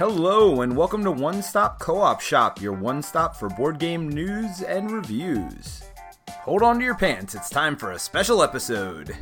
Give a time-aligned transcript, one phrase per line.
[0.00, 4.08] Hello, and welcome to One Stop Co op Shop, your one stop for board game
[4.08, 5.82] news and reviews.
[6.30, 9.14] Hold on to your pants, it's time for a special episode.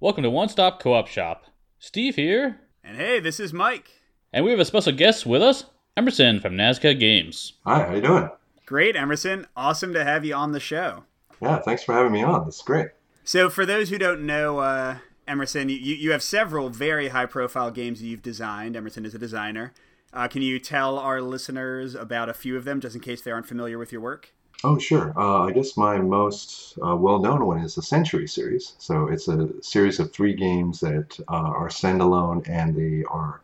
[0.00, 1.44] Welcome to One Stop Co op Shop.
[1.78, 3.88] Steve here, And hey, this is Mike.
[4.32, 5.66] and we have a special guest with us,
[5.96, 7.52] Emerson from Nazca Games.
[7.64, 8.28] Hi, how you doing?
[8.66, 9.46] Great, Emerson.
[9.54, 11.04] Awesome to have you on the show.
[11.40, 12.46] Yeah, thanks for having me on.
[12.46, 12.88] This is great.
[13.22, 14.96] So, for those who don't know, uh,
[15.30, 18.74] Emerson, you, you have several very high profile games you've designed.
[18.74, 19.72] Emerson is a designer.
[20.12, 23.30] Uh, can you tell our listeners about a few of them, just in case they
[23.30, 24.34] aren't familiar with your work?
[24.64, 25.14] Oh, sure.
[25.16, 28.74] Uh, I guess my most uh, well-known one is the Century series.
[28.78, 33.40] So it's a series of three games that uh, are standalone and they are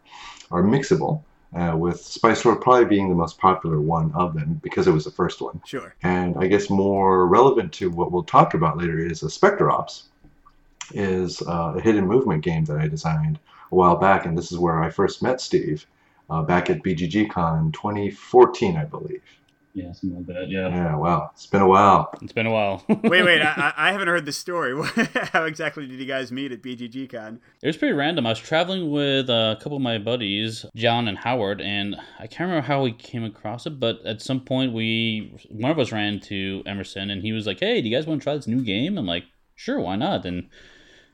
[0.50, 1.22] are mixable.
[1.54, 5.04] Uh, with Spice Road probably being the most popular one of them because it was
[5.04, 5.62] the first one.
[5.64, 5.94] Sure.
[6.02, 10.08] And I guess more relevant to what we'll talk about later is a Spectre Ops,
[10.92, 13.38] is uh, a hidden movement game that I designed
[13.70, 15.86] a while back, and this is where I first met Steve
[16.30, 19.22] uh, back at BGG Con 2014, I believe.
[19.74, 20.48] Yeah, something like that.
[20.48, 22.08] Yeah, Yeah, wow, it's been a while.
[22.22, 22.82] it's been a while.
[22.88, 24.72] Wait, wait, I, I I haven't heard the story.
[25.32, 27.38] How exactly did you guys meet at BGGCon?
[27.62, 28.24] It was pretty random.
[28.26, 32.26] I was traveling with uh, a couple of my buddies, John and Howard, and I
[32.26, 35.92] can't remember how we came across it, but at some point we one of us
[35.92, 38.46] ran to Emerson and he was like, "Hey, do you guys want to try this
[38.46, 39.24] new game?" I'm like,
[39.56, 40.48] "Sure, why not?" And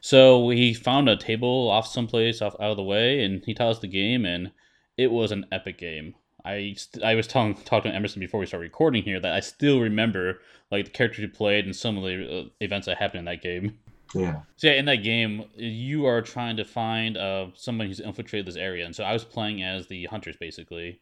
[0.02, 3.70] so he found a table off someplace off out of the way, and he taught
[3.70, 4.50] us the game, and
[4.96, 6.16] it was an epic game.
[6.44, 9.38] I, st- I was telling talking to Emerson before we start recording here that I
[9.38, 10.40] still remember
[10.72, 13.42] like the characters you played and some of the uh, events that happened in that
[13.42, 13.78] game.
[14.12, 18.44] Yeah, So yeah, in that game, you are trying to find uh, someone who's infiltrated
[18.44, 21.00] this area, and so I was playing as the hunters basically.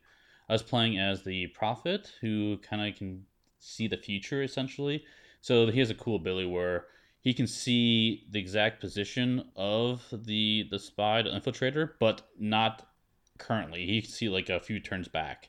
[0.51, 3.25] I was playing as the prophet who kind of can
[3.61, 5.05] see the future essentially.
[5.41, 6.84] So he has a cool ability where
[7.21, 12.87] he can see the exact position of the the spy, the infiltrator, but not
[13.39, 13.87] currently.
[13.87, 15.49] He can see like a few turns back.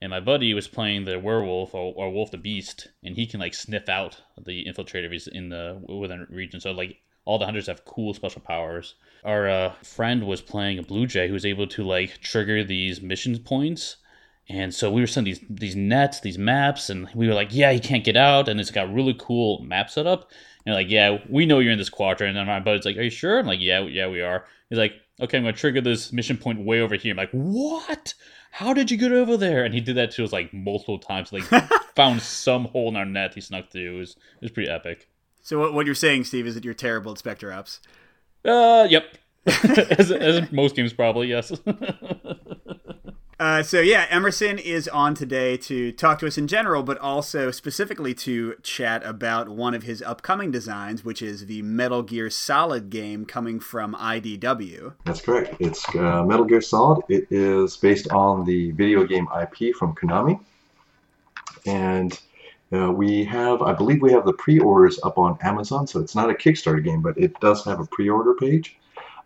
[0.00, 3.40] And my buddy was playing the werewolf or, or wolf the beast, and he can
[3.40, 6.60] like sniff out the infiltrator if he's in the within region.
[6.60, 8.94] So like all the hunters have cool special powers.
[9.24, 13.00] Our uh, friend was playing a blue jay who was able to like trigger these
[13.00, 13.96] mission points.
[14.46, 17.72] And so we were sending these these nets, these maps, and we were like, "Yeah,
[17.72, 20.30] he can't get out." And it's got really cool map setup.
[20.66, 23.10] And like, "Yeah, we know you're in this quadrant." And my buddy's like, "Are you
[23.10, 26.36] sure?" I'm like, "Yeah, yeah, we are." He's like, "Okay, I'm gonna trigger this mission
[26.36, 28.14] point way over here." I'm like, "What?
[28.50, 31.32] How did you get over there?" And he did that to us like multiple times.
[31.32, 31.44] Like,
[31.96, 33.34] found some hole in our net.
[33.34, 33.96] He snuck through.
[33.96, 35.08] It was it was pretty epic.
[35.42, 37.80] So, what, what you're saying, Steve, is that you're terrible at Spectre Ops.
[38.44, 39.04] Uh, yep.
[39.46, 41.50] as, as most games, probably yes.
[43.38, 47.50] Uh, so yeah, Emerson is on today to talk to us in general, but also
[47.50, 52.90] specifically to chat about one of his upcoming designs, which is the Metal Gear Solid
[52.90, 54.94] game coming from IDW.
[55.04, 55.56] that's correct.
[55.58, 57.02] It's uh, Metal Gear Solid.
[57.08, 60.38] It is based on the video game IP from Konami,
[61.66, 62.18] and
[62.72, 65.86] uh, we have, I believe, we have the pre-orders up on Amazon.
[65.86, 68.76] So it's not a Kickstarter game, but it does have a pre-order page.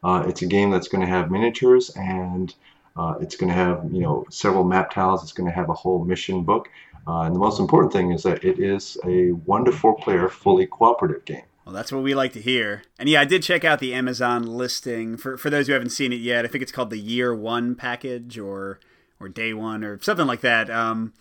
[0.02, 2.54] Uh, it's a game that's going to have miniatures and
[2.98, 5.22] uh, it's going to have, you know, several map tiles.
[5.22, 6.68] It's going to have a whole mission book.
[7.06, 10.28] Uh, and the most important thing is that it is a one to four player
[10.28, 11.42] fully cooperative game.
[11.64, 12.82] Well, that's what we like to hear.
[12.98, 16.12] And yeah, I did check out the Amazon listing for for those who haven't seen
[16.12, 16.44] it yet.
[16.44, 18.80] I think it's called the Year One package or
[19.20, 20.70] or Day One or something like that.
[20.70, 21.12] Um,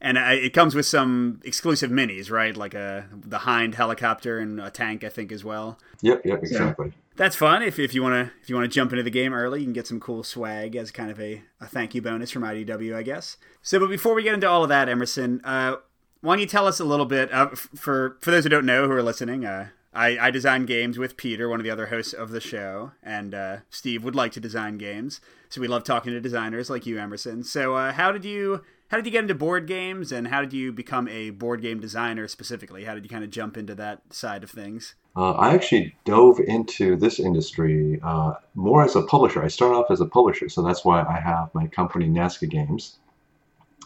[0.00, 2.54] and I, it comes with some exclusive minis, right?
[2.54, 5.78] Like a the Hind helicopter and a tank, I think, as well.
[6.02, 6.92] Yep, yep, exactly.
[7.16, 7.62] That's fun.
[7.62, 9.66] If, if you want to if you want to jump into the game early, you
[9.66, 12.94] can get some cool swag as kind of a, a thank you bonus from IDW,
[12.94, 13.36] I guess.
[13.62, 15.76] So, but before we get into all of that, Emerson, uh,
[16.22, 18.86] why don't you tell us a little bit uh, for for those who don't know
[18.86, 19.44] who are listening?
[19.44, 22.90] Uh, I, I design games with Peter, one of the other hosts of the show,
[23.00, 26.84] and uh, Steve would like to design games, so we love talking to designers like
[26.84, 27.44] you, Emerson.
[27.44, 30.52] So, uh, how did you how did you get into board games, and how did
[30.52, 32.84] you become a board game designer specifically?
[32.84, 34.96] How did you kind of jump into that side of things?
[35.16, 39.42] Uh, I actually dove into this industry uh, more as a publisher.
[39.42, 42.98] I started off as a publisher, so that's why I have my company Nazca Games.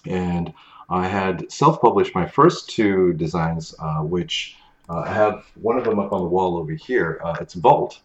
[0.07, 0.55] And
[0.89, 4.57] I had self-published my first two designs, uh, which
[4.89, 7.21] uh, I have one of them up on the wall over here.
[7.23, 8.01] Uh, it's Vault,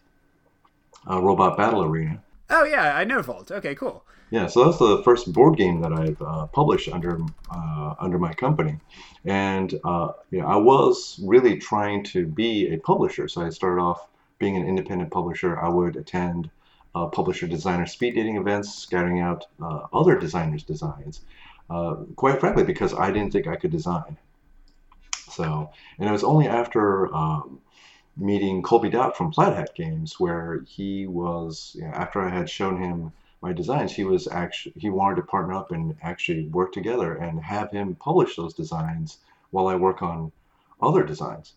[1.10, 2.22] uh, Robot Battle Arena.
[2.50, 3.50] Oh yeah, I know Vault.
[3.50, 4.04] Okay, cool.
[4.34, 7.20] Yeah, so that's the first board game that I've uh, published under
[7.54, 8.80] uh, under my company,
[9.24, 10.08] and uh,
[10.40, 13.28] know, I was really trying to be a publisher.
[13.28, 14.08] So I started off
[14.40, 15.56] being an independent publisher.
[15.60, 16.50] I would attend
[16.96, 21.20] uh, publisher designer speed dating events, scouting out uh, other designers' designs.
[21.70, 24.18] Uh, quite frankly, because I didn't think I could design.
[25.30, 25.70] So,
[26.00, 27.60] and it was only after um,
[28.16, 32.82] meeting Colby Dauch from Hat Games, where he was, you know, after I had shown
[32.82, 33.12] him
[33.44, 37.38] my designs, he was actually he wanted to partner up and actually work together and
[37.38, 39.18] have him publish those designs
[39.50, 40.32] while I work on
[40.80, 41.52] other designs.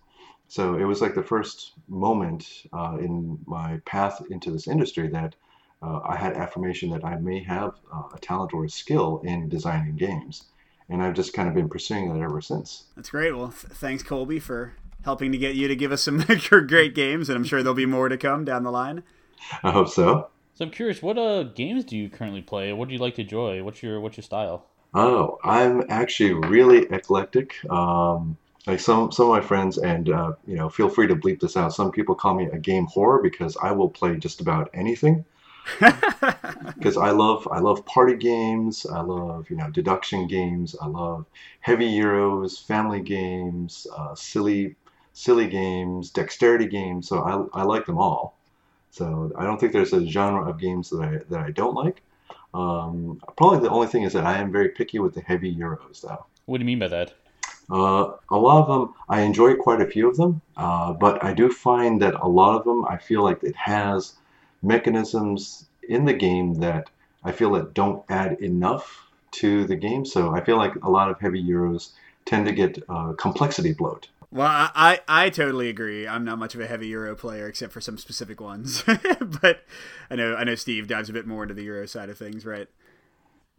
[0.49, 5.35] So it was like the first moment uh, in my path into this industry that
[5.81, 9.47] uh, I had affirmation that I may have uh, a talent or a skill in
[9.47, 10.43] designing games.
[10.89, 12.83] And I've just kind of been pursuing that ever since.
[12.97, 13.31] That's great.
[13.31, 14.73] Well, th- thanks, Colby, for
[15.05, 17.85] helping to get you to give us some great games, and I'm sure there'll be
[17.85, 19.03] more to come down the line.
[19.63, 20.29] I hope so.
[20.57, 22.73] So I'm curious, what uh games do you currently play?
[22.73, 23.63] What do you like to enjoy?
[23.63, 24.65] What's your what's your style?
[24.93, 27.55] Oh, I'm actually really eclectic.
[27.69, 31.39] Um, like some some of my friends, and uh, you know, feel free to bleep
[31.39, 31.73] this out.
[31.73, 35.23] Some people call me a game whore because I will play just about anything.
[36.79, 38.85] Because I love I love party games.
[38.85, 40.75] I love you know deduction games.
[40.81, 41.25] I love
[41.59, 44.75] heavy euros, family games, uh, silly
[45.13, 47.07] silly games, dexterity games.
[47.09, 47.19] So
[47.53, 48.36] I I like them all.
[48.97, 52.01] So I don't think there's a genre of games that I that I don't like.
[52.53, 56.01] Um, probably the only thing is that I am very picky with the heavy euros,
[56.01, 56.25] though.
[56.45, 57.13] What do you mean by that?
[57.69, 61.33] Uh, a lot of them, I enjoy quite a few of them, uh, but I
[61.33, 64.13] do find that a lot of them, I feel like it has
[64.63, 66.89] mechanisms in the game that
[67.23, 70.05] I feel that don't add enough to the game.
[70.05, 71.91] So I feel like a lot of heavy euros
[72.25, 74.07] tend to get uh, complexity bloat.
[74.29, 76.07] Well, I, I, I totally agree.
[76.07, 78.83] I'm not much of a heavy Euro player except for some specific ones.
[79.41, 79.61] but
[80.09, 82.45] I know I know Steve dives a bit more into the Euro side of things,
[82.45, 82.67] right?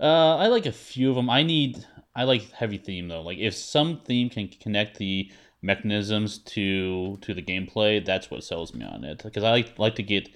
[0.01, 1.31] Uh, I like a few of them.
[1.31, 1.85] I need
[2.15, 3.23] I like heavy theme though.
[3.23, 5.31] Like if some theme can connect the
[5.63, 9.23] mechanisms to to the gameplay, that's what sells me on it.
[9.23, 10.29] Because I like like to get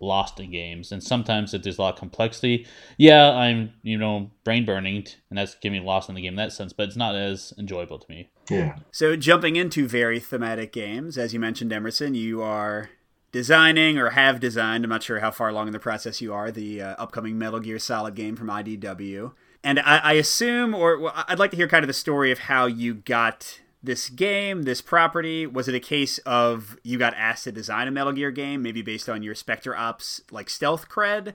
[0.00, 2.66] lost in games, and sometimes if there's a lot of complexity,
[2.98, 6.36] yeah, I'm you know brain burning, and that's getting me lost in the game in
[6.36, 6.72] that sense.
[6.72, 8.28] But it's not as enjoyable to me.
[8.48, 8.76] Yeah.
[8.90, 12.90] So jumping into very thematic games, as you mentioned, Emerson, you are
[13.30, 14.84] designing or have designed.
[14.84, 16.50] I'm not sure how far along in the process you are.
[16.50, 19.32] The uh, upcoming Metal Gear Solid game from IDW,
[19.64, 22.40] and I, I assume, or well, I'd like to hear kind of the story of
[22.40, 25.46] how you got this game, this property?
[25.46, 28.82] Was it a case of you got asked to design a Metal Gear game, maybe
[28.82, 31.34] based on your Spectre Ops like stealth cred?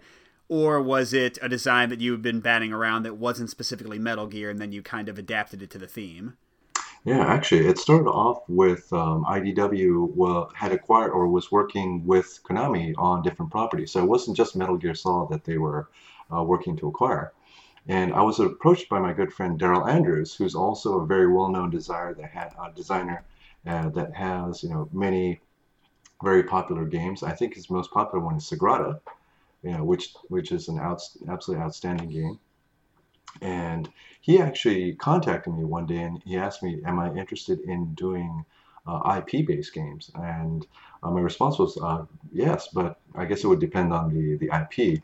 [0.50, 4.28] Or was it a design that you had been batting around that wasn't specifically Metal
[4.28, 6.38] Gear and then you kind of adapted it to the theme?
[7.08, 12.94] Yeah, actually, it started off with um, IDW had acquired or was working with Konami
[12.98, 13.92] on different properties.
[13.92, 15.90] So it wasn't just Metal Gear Solid that they were
[16.32, 17.32] uh, working to acquire.
[17.88, 21.70] And I was approached by my good friend Daryl Andrews, who's also a very well-known
[21.70, 23.24] designer that had a designer
[23.66, 25.40] uh, that has you know many
[26.24, 27.24] very popular games.
[27.24, 29.00] I think his most popular one is Sagrada,
[29.64, 32.40] you know, which which is an absolutely outstanding game.
[33.42, 33.90] And
[34.22, 38.46] he actually contacted me one day and he asked me, "Am I interested in doing
[38.86, 40.66] uh, IP-based games?" And
[41.04, 44.50] uh, my response was, uh, "Yes, but I guess it would depend on the the
[44.54, 45.02] IP."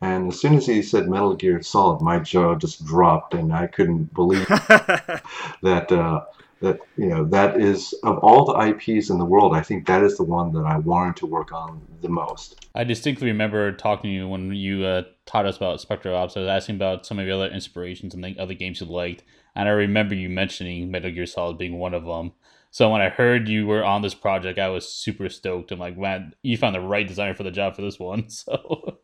[0.00, 3.68] And as soon as he said Metal Gear Solid, my jaw just dropped, and I
[3.68, 6.24] couldn't believe that uh,
[6.62, 10.02] that you know that is of all the IPs in the world, I think that
[10.02, 12.66] is the one that I wanted to work on the most.
[12.74, 16.36] I distinctly remember talking to you when you uh, taught us about Spectre Ops.
[16.36, 19.22] I was asking about some of your other inspirations and the other games you liked,
[19.54, 22.32] and I remember you mentioning Metal Gear Solid being one of them.
[22.70, 25.72] So when I heard you were on this project, I was super stoked.
[25.72, 28.28] I'm like, man, you found the right designer for the job for this one.
[28.30, 28.98] So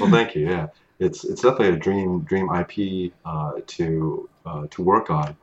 [0.00, 0.48] well, thank you.
[0.48, 0.68] Yeah,
[0.98, 5.36] it's it's definitely a dream dream IP uh, to uh, to work on,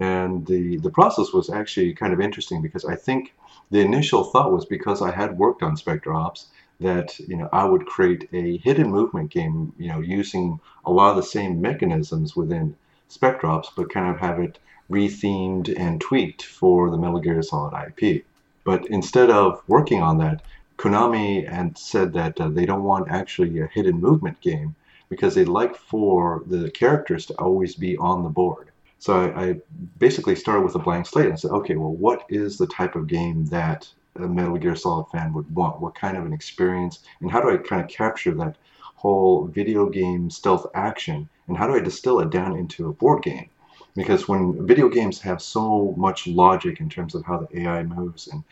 [0.00, 3.34] and the the process was actually kind of interesting because I think
[3.70, 6.46] the initial thought was because I had worked on Spectre Ops
[6.80, 11.10] that you know I would create a hidden movement game, you know, using a lot
[11.10, 12.76] of the same mechanisms within
[13.08, 14.58] Spectre Ops, but kind of have it
[14.90, 18.24] rethemed and tweaked for the Metal Gear Solid IP.
[18.64, 20.42] But instead of working on that,
[20.76, 24.74] Konami had said that uh, they don't want actually a hidden movement game
[25.08, 28.65] because they like for the characters to always be on the board.
[28.98, 29.56] So I, I,
[29.98, 33.06] basically started with a blank slate and said, okay, well, what is the type of
[33.06, 35.80] game that a Metal Gear Solid fan would want?
[35.80, 37.00] What kind of an experience?
[37.20, 38.56] And how do I kind of capture that
[38.94, 41.28] whole video game stealth action?
[41.48, 43.50] And how do I distill it down into a board game?
[43.94, 48.28] Because when video games have so much logic in terms of how the AI moves
[48.28, 48.42] and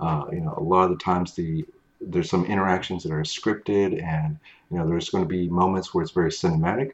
[0.00, 1.64] uh, you know, a lot of the times the
[2.00, 4.38] there's some interactions that are scripted, and
[4.70, 6.92] you know, there's going to be moments where it's very cinematic.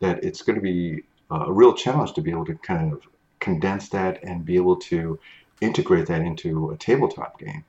[0.00, 3.02] That it's going to be a real challenge to be able to kind of
[3.40, 5.18] condense that and be able to
[5.60, 7.64] integrate that into a tabletop game.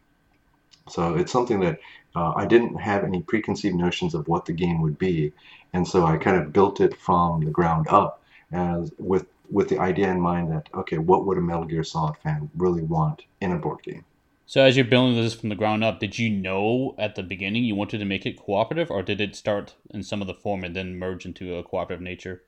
[0.90, 1.80] So it's something that
[2.16, 5.34] uh, I didn't have any preconceived notions of what the game would be,
[5.74, 8.22] and so I kind of built it from the ground up,
[8.52, 12.18] as with with the idea in mind that okay, what would a Metal Gear Solid
[12.18, 14.04] fan really want in a board game?
[14.46, 17.66] So as you're building this from the ground up, did you know at the beginning
[17.66, 20.64] you wanted to make it cooperative, or did it start in some of the form
[20.64, 22.44] and then merge into a cooperative nature?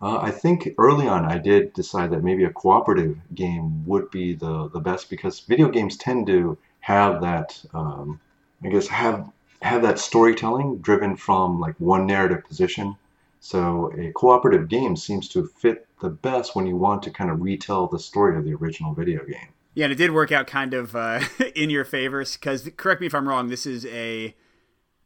[0.00, 4.34] Uh, I think early on I did decide that maybe a cooperative game would be
[4.34, 8.20] the, the best because video games tend to have that, um,
[8.62, 9.30] I guess, have
[9.60, 12.96] have that storytelling driven from like one narrative position.
[13.40, 17.42] So a cooperative game seems to fit the best when you want to kind of
[17.42, 19.48] retell the story of the original video game.
[19.74, 21.20] Yeah, and it did work out kind of uh,
[21.54, 24.34] in your favors because, correct me if I'm wrong, this is a,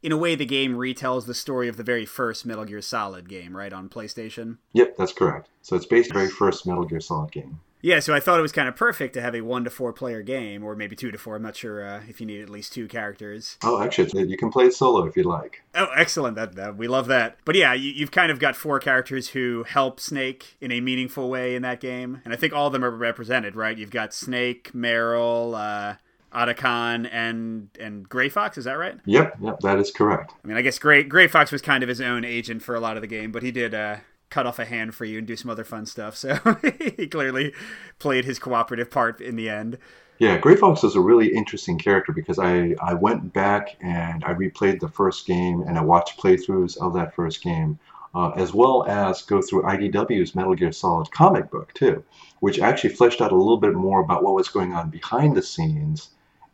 [0.03, 3.29] in a way, the game retells the story of the very first Metal Gear Solid
[3.29, 4.57] game, right, on PlayStation?
[4.73, 5.49] Yep, that's correct.
[5.61, 7.61] So it's based on the very first Metal Gear Solid game.
[7.81, 9.91] Yeah, so I thought it was kind of perfect to have a one to four
[9.91, 11.35] player game, or maybe two to four.
[11.35, 13.57] I'm not sure uh, if you need at least two characters.
[13.61, 15.63] Oh, actually, you can play it solo if you'd like.
[15.75, 16.37] Oh, excellent!
[16.37, 17.37] That, that we love that.
[17.43, 21.29] But yeah, you, you've kind of got four characters who help Snake in a meaningful
[21.29, 23.77] way in that game, and I think all of them are represented, right?
[23.77, 25.95] You've got Snake, Meryl, uh,
[26.33, 28.57] Otacon, and and Gray Fox.
[28.57, 28.97] Is that right?
[29.05, 30.33] Yep, yep, that is correct.
[30.43, 32.79] I mean, I guess Gray Gray Fox was kind of his own agent for a
[32.79, 33.73] lot of the game, but he did.
[33.73, 33.97] Uh,
[34.33, 36.17] cut off a hand for you and do some other fun stuff.
[36.17, 36.39] So
[36.97, 37.53] he clearly
[37.99, 39.77] played his cooperative part in the end.
[40.17, 44.33] Yeah, Gray Fox is a really interesting character because I, I went back and I
[44.33, 47.77] replayed the first game and I watched playthroughs of that first game,
[48.15, 52.03] uh, as well as go through IDW's Metal Gear Solid comic book too,
[52.39, 55.43] which actually fleshed out a little bit more about what was going on behind the
[55.43, 56.09] scenes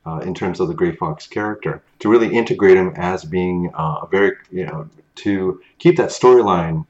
[0.10, 4.00] uh, in terms of the Gray Fox character to really integrate him as being uh,
[4.04, 6.86] a very, you know, to keep that storyline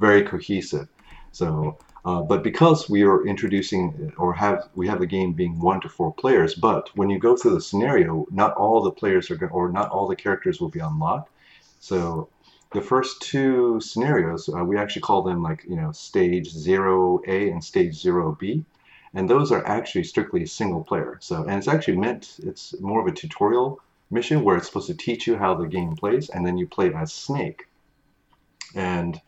[0.00, 0.88] very cohesive.
[1.32, 5.80] So, uh, but because we are introducing or have we have the game being one
[5.82, 9.36] to four players, but when you go through the scenario, not all the players are
[9.36, 11.30] going or not all the characters will be unlocked.
[11.78, 12.28] So
[12.72, 17.50] the first two scenarios, uh, we actually call them like you know stage zero A
[17.50, 18.64] and stage zero B,
[19.14, 21.18] and those are actually strictly single player.
[21.20, 24.94] So and it's actually meant it's more of a tutorial mission where it's supposed to
[24.94, 27.68] teach you how the game plays, and then you play as Snake.
[28.74, 29.20] And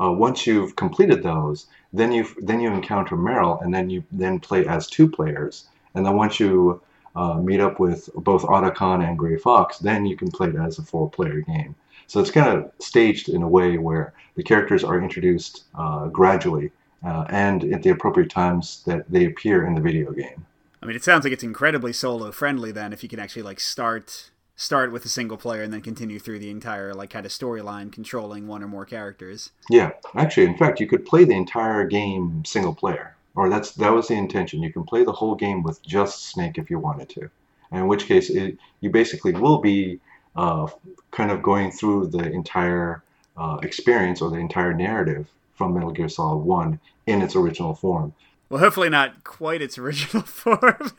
[0.00, 4.40] uh, once you've completed those, then you then you encounter Meryl, and then you then
[4.40, 5.68] play as two players.
[5.94, 6.80] And then once you
[7.16, 10.78] uh, meet up with both Otacon and Gray Fox, then you can play it as
[10.78, 11.74] a four-player game.
[12.06, 16.70] So it's kind of staged in a way where the characters are introduced uh, gradually
[17.04, 20.46] uh, and at the appropriate times that they appear in the video game.
[20.82, 23.60] I mean, it sounds like it's incredibly solo friendly then if you can actually like
[23.60, 27.32] start start with a single player and then continue through the entire like kind of
[27.32, 29.50] storyline controlling one or more characters.
[29.70, 33.92] Yeah, actually, in fact, you could play the entire game single player, or that's that
[33.92, 34.62] was the intention.
[34.62, 37.30] You can play the whole game with just Snake if you wanted to,
[37.70, 40.00] and in which case it, you basically will be
[40.36, 40.68] uh,
[41.10, 43.02] kind of going through the entire
[43.36, 45.26] uh, experience or the entire narrative
[45.60, 48.14] from Metal Gear Solid One in its original form.
[48.48, 50.90] Well, hopefully not quite its original form.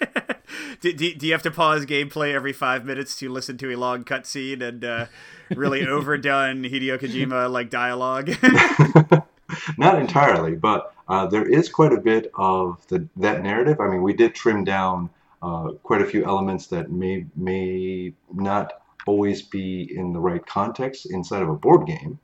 [0.82, 3.76] do, do, do, you have to pause gameplay every five minutes to listen to a
[3.76, 5.08] long cutscene and uh,
[5.50, 8.30] really overdone Hideo Kojima like dialogue?
[9.80, 13.80] not entirely, but uh, there is quite a bit of the, that narrative.
[13.80, 15.10] I mean, we did trim down
[15.42, 18.74] uh, quite a few elements that may may not
[19.08, 22.20] always be in the right context inside of a board game,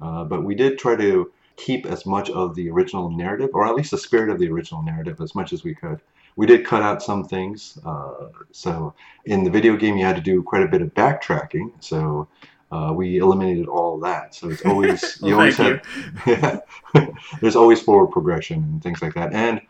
[0.00, 3.74] uh, but we did try to keep as much of the original narrative, or at
[3.74, 6.00] least the spirit of the original narrative, as much as we could.
[6.36, 7.78] We did cut out some things.
[7.84, 8.94] Uh, so
[9.24, 11.72] in the video game, you had to do quite a bit of backtracking.
[11.80, 12.28] So
[12.70, 14.34] uh, we eliminated all that.
[14.34, 15.82] So it's always you always have
[16.26, 16.60] yeah,
[17.40, 19.32] there's always forward progression and things like that.
[19.32, 19.60] And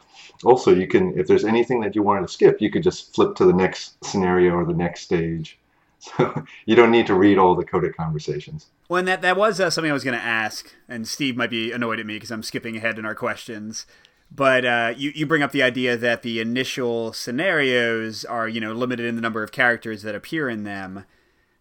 [0.45, 3.37] also, you can if there's anything that you wanted to skip, you could just flip
[3.37, 5.59] to the next scenario or the next stage.
[6.07, 8.67] So you don't need to read all the coded conversations.
[8.89, 11.51] Well, and that that was uh, something I was going to ask, and Steve might
[11.51, 13.87] be annoyed at me because I'm skipping ahead in our questions.
[14.31, 18.73] But uh, you you bring up the idea that the initial scenarios are you know
[18.73, 21.05] limited in the number of characters that appear in them.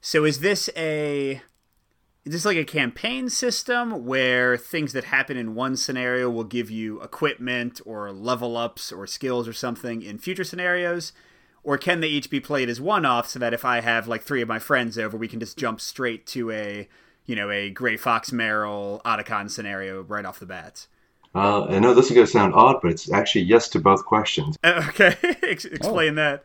[0.02, 1.42] So is this a
[2.26, 6.72] is this like a campaign system where things that happen in one scenario will give
[6.72, 11.14] you equipment or level ups or skills or something in future scenarios?
[11.66, 14.22] Or can they each be played as one off so that if I have like
[14.22, 16.88] three of my friends over, we can just jump straight to a
[17.26, 20.88] you know a Gray Fox Meryl Otacon scenario right off the bat?
[21.34, 24.06] Uh, I know this is going to sound odd, but it's actually yes to both
[24.06, 24.58] questions.
[24.64, 26.40] okay, explain oh.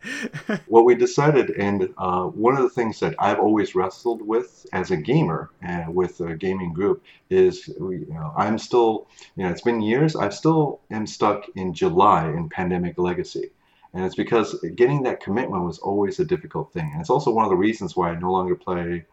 [0.49, 0.63] that.
[0.67, 4.91] what we decided, and uh, one of the things that I've always wrestled with as
[4.91, 9.51] a gamer and uh, with a gaming group is, you know, I'm still, you know,
[9.51, 10.17] it's been years.
[10.17, 13.53] I still am stuck in July in Pandemic Legacy.
[13.93, 16.91] And it's because getting that commitment was always a difficult thing.
[16.93, 19.05] And it's also one of the reasons why I no longer play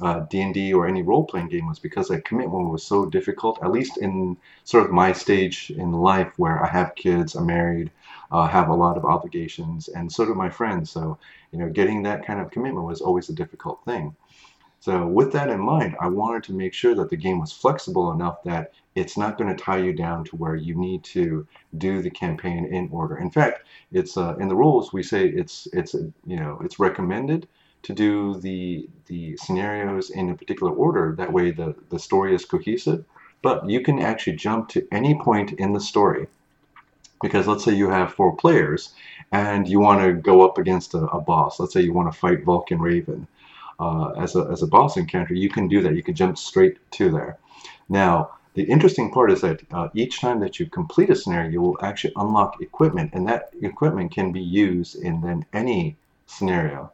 [0.00, 3.98] uh, D&D or any role-playing game was because that commitment was so difficult, at least
[3.98, 7.90] in sort of my stage in life where I have kids, I'm married,
[8.30, 10.90] uh, have a lot of obligations, and so do my friends.
[10.90, 11.18] So,
[11.52, 14.16] you know, getting that kind of commitment was always a difficult thing.
[14.80, 18.10] So with that in mind, I wanted to make sure that the game was flexible
[18.12, 21.46] enough that it's not going to tie you down to where you need to
[21.78, 23.16] do the campaign in order.
[23.16, 27.48] In fact, it's uh, in the rules we say it's it's you know it's recommended
[27.82, 31.14] to do the the scenarios in a particular order.
[31.16, 33.04] That way the the story is cohesive.
[33.40, 36.28] But you can actually jump to any point in the story
[37.20, 38.92] because let's say you have four players
[39.32, 41.58] and you want to go up against a, a boss.
[41.58, 43.26] Let's say you want to fight Vulcan Raven
[43.80, 45.96] uh, as, a, as a boss encounter, you can do that.
[45.96, 47.38] You can jump straight to there.
[47.88, 51.60] Now, the interesting part is that uh, each time that you complete a scenario, you
[51.60, 56.92] will actually unlock equipment, and that equipment can be used in then any scenario.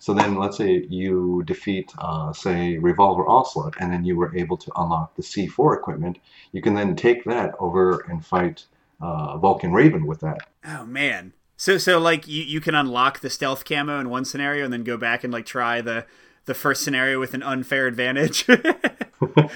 [0.00, 4.56] So then, let's say you defeat, uh, say, Revolver Ocelot, and then you were able
[4.56, 6.18] to unlock the C4 equipment.
[6.52, 8.64] You can then take that over and fight
[9.00, 10.48] uh, Vulcan Raven with that.
[10.64, 11.32] Oh man!
[11.56, 14.84] So so like you you can unlock the stealth camo in one scenario, and then
[14.84, 16.04] go back and like try the
[16.48, 18.44] the first scenario with an unfair advantage.
[19.20, 19.50] oh,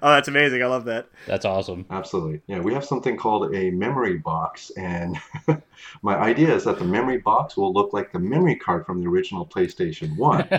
[0.00, 0.62] that's amazing.
[0.62, 1.06] I love that.
[1.26, 1.86] That's awesome.
[1.90, 2.40] Absolutely.
[2.48, 5.16] Yeah, we have something called a memory box, and
[6.02, 9.08] my idea is that the memory box will look like the memory card from the
[9.08, 10.48] original PlayStation 1.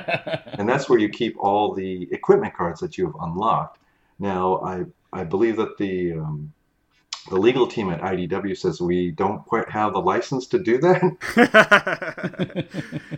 [0.54, 3.80] and that's where you keep all the equipment cards that you have unlocked.
[4.20, 6.54] Now, I, I believe that the um,
[7.30, 11.02] the legal team at IDW says we don't quite have the license to do that.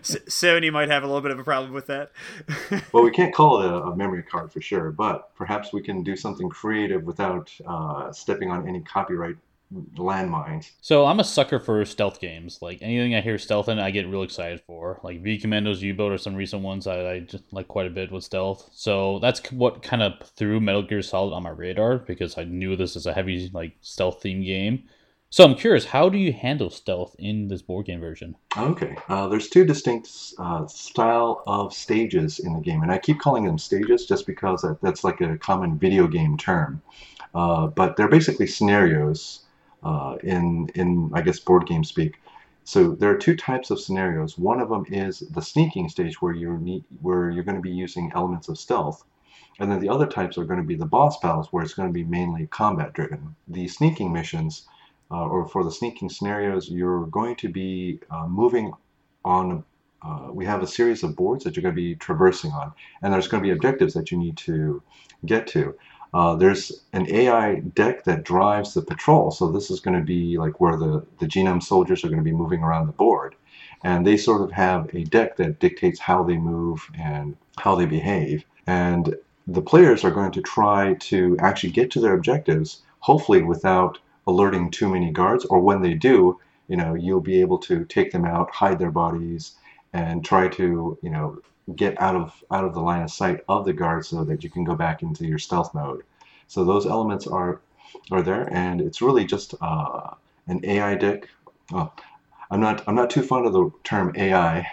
[0.01, 2.11] Sony might have a little bit of a problem with that.
[2.93, 6.03] well, we can't call it a, a, memory card for sure, but perhaps we can
[6.03, 9.35] do something creative without uh, stepping on any copyright
[9.73, 10.71] landmines.
[10.81, 12.59] So I'm a sucker for stealth games.
[12.61, 14.99] Like anything I hear stealth in, I get real excited for.
[15.03, 18.11] Like V Commandos U-Boat are some recent ones I, I just like quite a bit
[18.11, 18.69] with stealth.
[18.73, 22.75] So that's what kind of threw Metal Gear Solid on my radar because I knew
[22.75, 24.83] this is a heavy like stealth theme game.
[25.29, 28.37] So I'm curious, how do you handle stealth in this board game version?
[28.55, 30.09] Okay, uh, there's two distinct
[30.39, 34.65] uh, style of stages in the game, and I keep calling them stages just because
[34.81, 36.81] that's like a common video game term.
[37.35, 39.41] Uh, but they're basically scenarios
[39.83, 42.19] uh, in in I guess board game speak.
[42.63, 44.37] So there are two types of scenarios.
[44.37, 47.71] One of them is the sneaking stage where you're need, where you're going to be
[47.71, 49.05] using elements of stealth.
[49.59, 51.89] And then the other types are going to be the boss battles where it's going
[51.89, 53.35] to be mainly combat driven.
[53.47, 54.67] The sneaking missions
[55.09, 58.73] uh, or for the sneaking scenarios, you're going to be uh, moving
[59.23, 59.63] on.
[60.01, 63.13] Uh, we have a series of boards that you're going to be traversing on, and
[63.13, 64.81] there's going to be objectives that you need to
[65.25, 65.73] get to.
[66.13, 69.31] Uh, there's an AI deck that drives the patrol.
[69.31, 72.23] So this is going to be like where the, the genome soldiers are going to
[72.23, 73.35] be moving around the board.
[73.83, 77.85] And they sort of have a deck that dictates how they move and how they
[77.85, 78.45] behave.
[78.65, 79.15] And
[79.45, 84.71] the players are going to try to actually get to their objectives, hopefully without alerting
[84.71, 88.25] too many guards, or when they do, you know, you'll be able to take them
[88.25, 89.53] out, hide their bodies,
[89.93, 91.39] and try to, you know,
[91.75, 94.49] get out of out of the line of sight of the guard so that you
[94.49, 96.03] can go back into your stealth mode.
[96.47, 97.61] So those elements are
[98.11, 100.11] are there, and it's really just uh,
[100.47, 101.27] an AI deck.
[101.71, 101.93] Well,
[102.49, 104.67] I'm not I'm not too fond of the term AI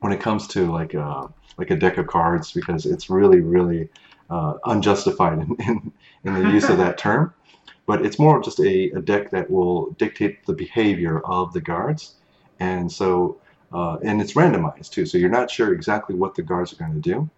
[0.00, 3.40] when it comes to like a, uh, like a deck of cards because it's really
[3.40, 3.88] really
[4.30, 5.92] uh, unjustified in, in,
[6.24, 7.34] in the use of that term.
[7.86, 12.14] But it's more just a, a deck that will dictate the behavior of the guards,
[12.60, 13.40] and so
[13.72, 16.94] uh, and it's randomized too, so you're not sure exactly what the guards are going
[16.94, 17.28] to do.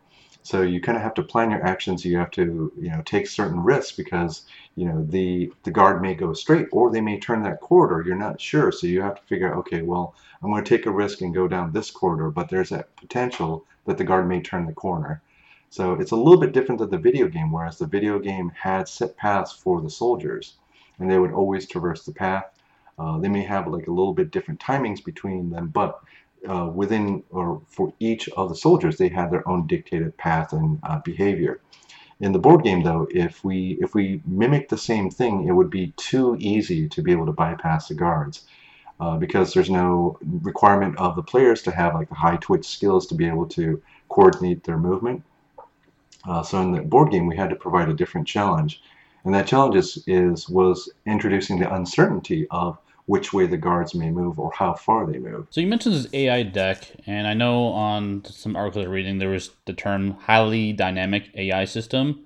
[0.42, 2.04] So you kind of have to plan your actions.
[2.04, 6.14] You have to, you know, take certain risks because, you know, the the guard may
[6.14, 8.02] go straight or they may turn that corridor.
[8.06, 10.86] You're not sure, so you have to figure out, okay, well, I'm going to take
[10.86, 14.40] a risk and go down this corridor, but there's that potential that the guard may
[14.40, 15.20] turn the corner.
[15.68, 18.88] So it's a little bit different than the video game, whereas the video game had
[18.88, 20.54] set paths for the soldiers,
[20.98, 22.46] and they would always traverse the path.
[23.00, 26.02] Uh, they may have like a little bit different timings between them, but
[26.46, 30.78] uh, within or for each of the soldiers, they have their own dictated path and
[30.82, 31.60] uh, behavior.
[32.20, 35.70] In the board game, though, if we if we mimic the same thing, it would
[35.70, 38.44] be too easy to be able to bypass the guards.
[39.00, 43.06] Uh, because there's no requirement of the players to have like the high twitch skills
[43.06, 45.22] to be able to coordinate their movement.
[46.28, 48.82] Uh, so in the board game, we had to provide a different challenge,
[49.24, 52.76] and that challenge is, is was introducing the uncertainty of
[53.10, 55.44] which way the guards may move or how far they move.
[55.50, 59.30] So you mentioned this AI deck, and I know on some articles I'm reading there
[59.30, 62.24] was the term highly dynamic AI system.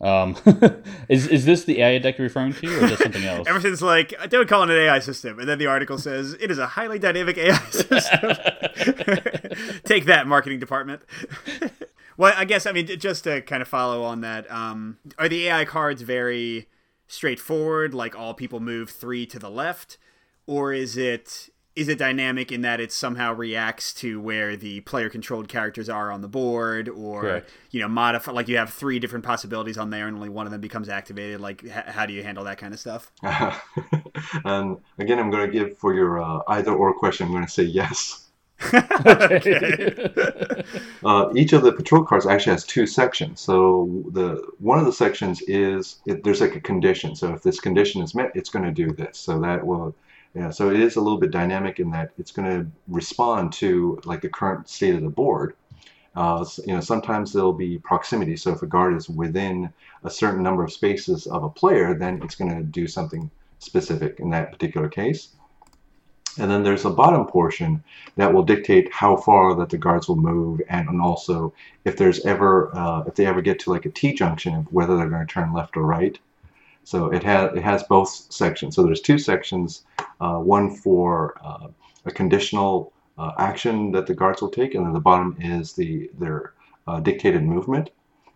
[0.00, 0.34] Um,
[1.10, 3.46] is is this the AI deck you're referring to, or is this something else?
[3.48, 6.56] Emerson's like, don't call it an AI system, and then the article says it is
[6.56, 8.30] a highly dynamic AI system.
[9.84, 11.02] Take that, marketing department.
[12.16, 15.48] Well, I guess I mean just to kind of follow on that, um, are the
[15.48, 16.66] AI cards very
[17.08, 17.92] straightforward?
[17.92, 19.98] Like all people move three to the left,
[20.46, 25.10] or is it is it dynamic in that it somehow reacts to where the player
[25.10, 27.50] controlled characters are on the board, or Correct.
[27.70, 30.52] you know modify like you have three different possibilities on there and only one of
[30.52, 31.40] them becomes activated?
[31.40, 33.10] Like h- how do you handle that kind of stuff?
[34.44, 37.26] and again, I'm going to give for your uh, either or question.
[37.26, 38.20] I'm going to say yes.
[41.04, 43.38] Uh, each of the patrol cars actually has two sections.
[43.38, 47.14] So the one of the sections is it, there's like a condition.
[47.14, 49.18] So if this condition is met, it's going to do this.
[49.18, 49.94] So that will,
[50.34, 50.50] yeah.
[50.50, 54.20] So it is a little bit dynamic in that it's going to respond to like
[54.20, 55.54] the current state of the board.
[56.16, 58.36] Uh, you know, sometimes there'll be proximity.
[58.36, 59.72] So if a guard is within
[60.04, 64.20] a certain number of spaces of a player, then it's going to do something specific
[64.20, 65.30] in that particular case.
[66.38, 67.82] And then there's a bottom portion
[68.16, 71.52] that will dictate how far that the guards will move, and, and also
[71.84, 74.96] if there's ever uh, if they ever get to like a T junction, of whether
[74.96, 76.18] they're going to turn left or right.
[76.84, 78.76] So it has it has both sections.
[78.76, 79.84] So there's two sections,
[80.20, 81.68] uh, one for uh,
[82.04, 86.10] a conditional uh, action that the guards will take, and then the bottom is the
[86.18, 86.52] their
[86.86, 87.90] uh, dictated movement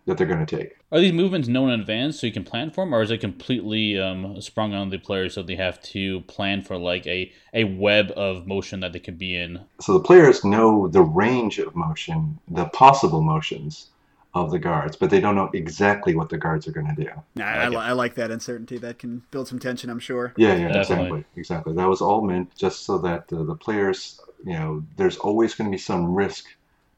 [0.05, 0.75] that they're going to take.
[0.91, 3.19] Are these movements known in advance so you can plan for them, or is it
[3.19, 7.65] completely um, sprung on the players so they have to plan for like a, a
[7.65, 9.61] web of motion that they could be in?
[9.79, 13.89] So the players know the range of motion, the possible motions
[14.33, 17.09] of the guards, but they don't know exactly what the guards are going to do.
[17.35, 18.77] Nah, I, li- I like that uncertainty.
[18.77, 20.33] That can build some tension, I'm sure.
[20.37, 20.79] Yeah, yeah, Definitely.
[20.79, 21.73] exactly, exactly.
[21.73, 25.69] That was all meant just so that the, the players, you know, there's always going
[25.69, 26.45] to be some risk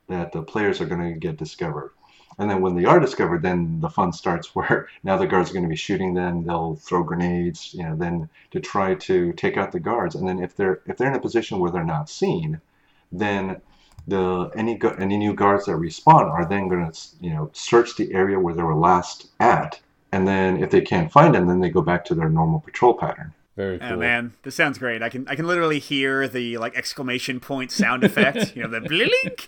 [0.09, 1.91] that the players are going to get discovered.
[2.37, 5.53] And then when they are discovered, then the fun starts where now the guards are
[5.53, 6.43] going to be shooting them.
[6.43, 10.15] They'll throw grenades, you know, then to try to take out the guards.
[10.15, 12.59] And then if they're if they're in a position where they're not seen,
[13.11, 13.61] then
[14.07, 18.13] the any any new guards that respawn are then going to you know search the
[18.13, 19.79] area where they were last at.
[20.13, 22.93] And then if they can't find them, then they go back to their normal patrol
[22.93, 23.33] pattern.
[23.55, 23.89] Very cool.
[23.91, 25.01] Oh man, this sounds great.
[25.03, 28.55] I can I can literally hear the like exclamation point sound effect.
[28.55, 29.47] you know the blink.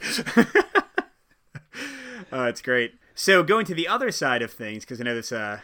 [2.32, 2.96] oh, it's great.
[3.16, 5.62] So going to the other side of things, because I know this uh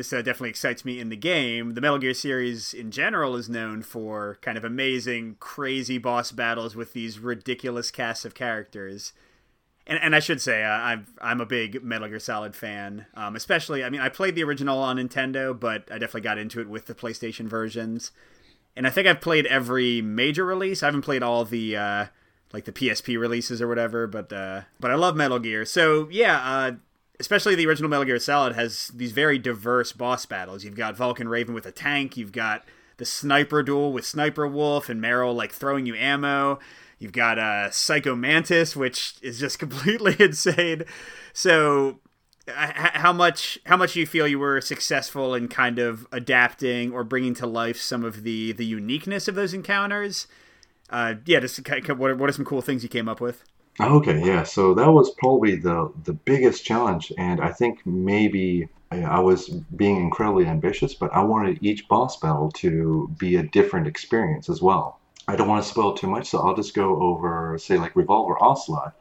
[0.00, 1.74] this uh, definitely excites me in the game.
[1.74, 6.74] The Metal Gear series in general is known for kind of amazing, crazy boss battles
[6.74, 9.12] with these ridiculous casts of characters.
[9.86, 13.04] And, and I should say, uh, I'm I'm a big Metal Gear Solid fan.
[13.14, 16.62] Um, especially, I mean, I played the original on Nintendo, but I definitely got into
[16.62, 18.10] it with the PlayStation versions.
[18.74, 20.82] And I think I've played every major release.
[20.82, 22.06] I haven't played all the uh,
[22.54, 25.66] like the PSP releases or whatever, but uh, but I love Metal Gear.
[25.66, 26.72] So yeah, uh,
[27.20, 30.64] especially the original Metal Gear Solid has these very diverse boss battles.
[30.64, 32.16] You've got Vulcan Raven with a tank.
[32.16, 32.64] You've got
[32.96, 36.58] the sniper duel with Sniper Wolf and Meryl like throwing you ammo.
[36.98, 40.84] You've got uh, Psycho Mantis, which is just completely insane.
[41.32, 42.00] So,
[42.48, 47.04] how much how much do you feel you were successful in kind of adapting or
[47.04, 50.26] bringing to life some of the the uniqueness of those encounters?
[50.88, 53.44] Uh, yeah, just what what are some cool things you came up with?
[53.78, 54.42] Okay, yeah.
[54.42, 59.96] So that was probably the the biggest challenge, and I think maybe I was being
[59.96, 64.98] incredibly ambitious, but I wanted each boss battle to be a different experience as well.
[65.28, 68.36] I don't want to spoil too much, so I'll just go over, say, like Revolver
[68.42, 68.94] Ocelot.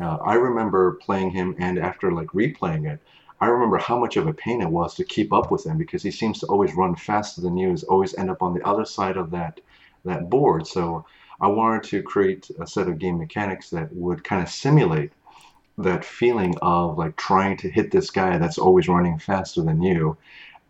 [0.00, 3.00] Uh, I remember playing him, and after like replaying it,
[3.40, 6.02] I remember how much of a pain it was to keep up with him because
[6.02, 8.84] he seems to always run faster than you, is always end up on the other
[8.84, 9.60] side of that
[10.04, 10.66] that board.
[10.66, 11.04] So
[11.44, 15.12] I wanted to create a set of game mechanics that would kind of simulate
[15.76, 20.16] that feeling of like trying to hit this guy that's always running faster than you,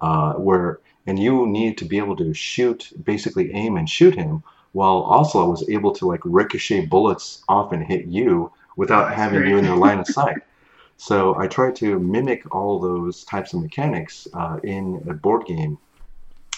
[0.01, 4.43] uh, where and you need to be able to shoot, basically aim and shoot him,
[4.73, 9.41] while Ocelot was able to like ricochet bullets off and hit you without That's having
[9.41, 9.51] great.
[9.51, 10.39] you in their line of sight.
[10.97, 15.79] So I tried to mimic all those types of mechanics uh, in a board game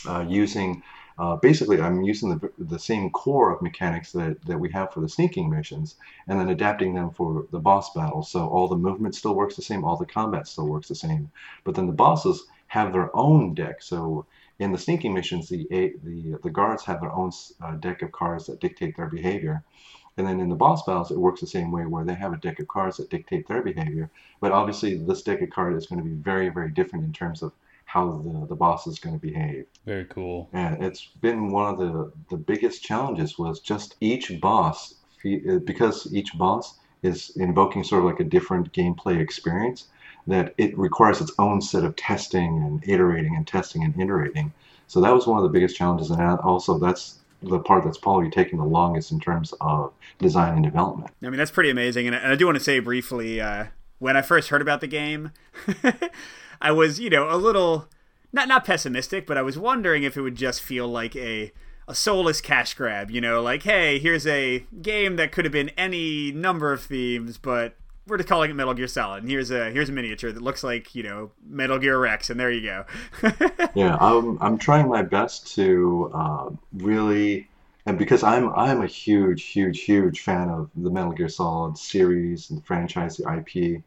[0.08, 0.82] uh, using
[1.18, 5.00] uh, basically I'm using the, the same core of mechanics that, that we have for
[5.00, 5.96] the sneaking missions
[6.28, 8.30] and then adapting them for the boss battles.
[8.30, 11.30] So all the movement still works the same, all the combat still works the same.
[11.64, 13.82] But then the bosses have their own deck.
[13.82, 14.26] So
[14.58, 15.66] in the sneaking missions, the
[16.02, 19.62] the the guards have their own uh, deck of cards that dictate their behavior.
[20.16, 22.38] And then in the boss battles, it works the same way, where they have a
[22.38, 24.10] deck of cards that dictate their behavior.
[24.40, 27.42] But obviously, this deck of cards is going to be very, very different in terms
[27.42, 27.52] of
[27.86, 29.64] how the, the boss is going to behave.
[29.86, 30.50] Very cool.
[30.52, 34.94] And it's been one of the, the biggest challenges was just each boss,
[35.24, 39.86] uh, because each boss is invoking sort of like a different gameplay experience,
[40.26, 44.52] that it requires its own set of testing and iterating and testing and iterating.
[44.88, 46.10] So that was one of the biggest challenges.
[46.10, 50.64] And also, that's the part that's probably taking the longest in terms of design and
[50.64, 51.12] development.
[51.22, 52.08] I mean, that's pretty amazing.
[52.08, 53.66] And I, and I do want to say briefly, uh,
[53.98, 55.30] when I first heard about the game,
[56.60, 57.88] I was, you know, a little
[58.32, 61.52] not not pessimistic, but I was wondering if it would just feel like a
[61.88, 65.70] a soulless cash grab, you know, like hey, here's a game that could have been
[65.70, 69.22] any number of themes, but we're just calling it Metal Gear Solid.
[69.22, 72.38] And here's a here's a miniature that looks like you know Metal Gear Rex, and
[72.38, 72.84] there you go.
[73.74, 77.48] yeah, I'm I'm trying my best to uh, really,
[77.86, 82.50] and because I'm I'm a huge huge huge fan of the Metal Gear Solid series
[82.50, 83.82] and franchise, the IP,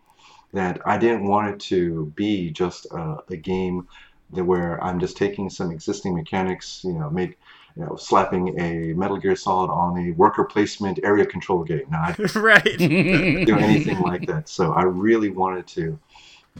[0.53, 3.88] that I didn't want it to be just a, a game
[4.31, 7.38] that where I'm just taking some existing mechanics, you know, make
[7.75, 11.85] you know, slapping a Metal Gear Solid on a worker placement area control game.
[11.89, 12.63] Now, I right.
[12.77, 14.49] do anything like that.
[14.49, 15.97] So I really wanted to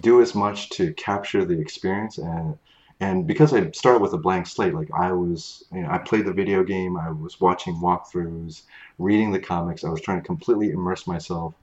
[0.02, 2.58] do as much to capture the experience and
[3.02, 6.26] and because I started with a blank slate, like I was, you know, I played
[6.26, 8.64] the video game, I was watching walkthroughs,
[8.98, 11.54] reading the comics, I was trying to completely immerse myself.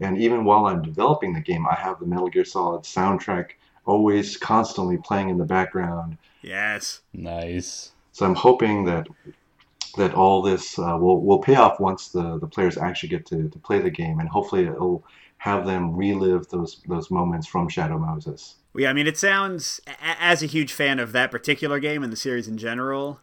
[0.00, 3.50] And even while I'm developing the game, I have the Metal Gear Solid soundtrack
[3.84, 6.18] always constantly playing in the background.
[6.42, 7.00] Yes.
[7.12, 7.92] Nice.
[8.12, 9.08] So I'm hoping that
[9.96, 13.48] that all this uh, will will pay off once the, the players actually get to,
[13.48, 15.04] to play the game, and hopefully it'll
[15.38, 18.56] have them relive those those moments from Shadow Moses.
[18.74, 22.16] Yeah, I mean, it sounds as a huge fan of that particular game and the
[22.16, 23.20] series in general,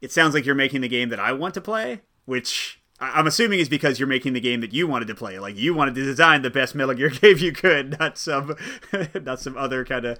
[0.00, 3.60] it sounds like you're making the game that I want to play, which I'm assuming
[3.60, 5.38] is because you're making the game that you wanted to play.
[5.38, 8.56] Like you wanted to design the best Metal Gear game you could, not some
[9.14, 10.18] not some other kind of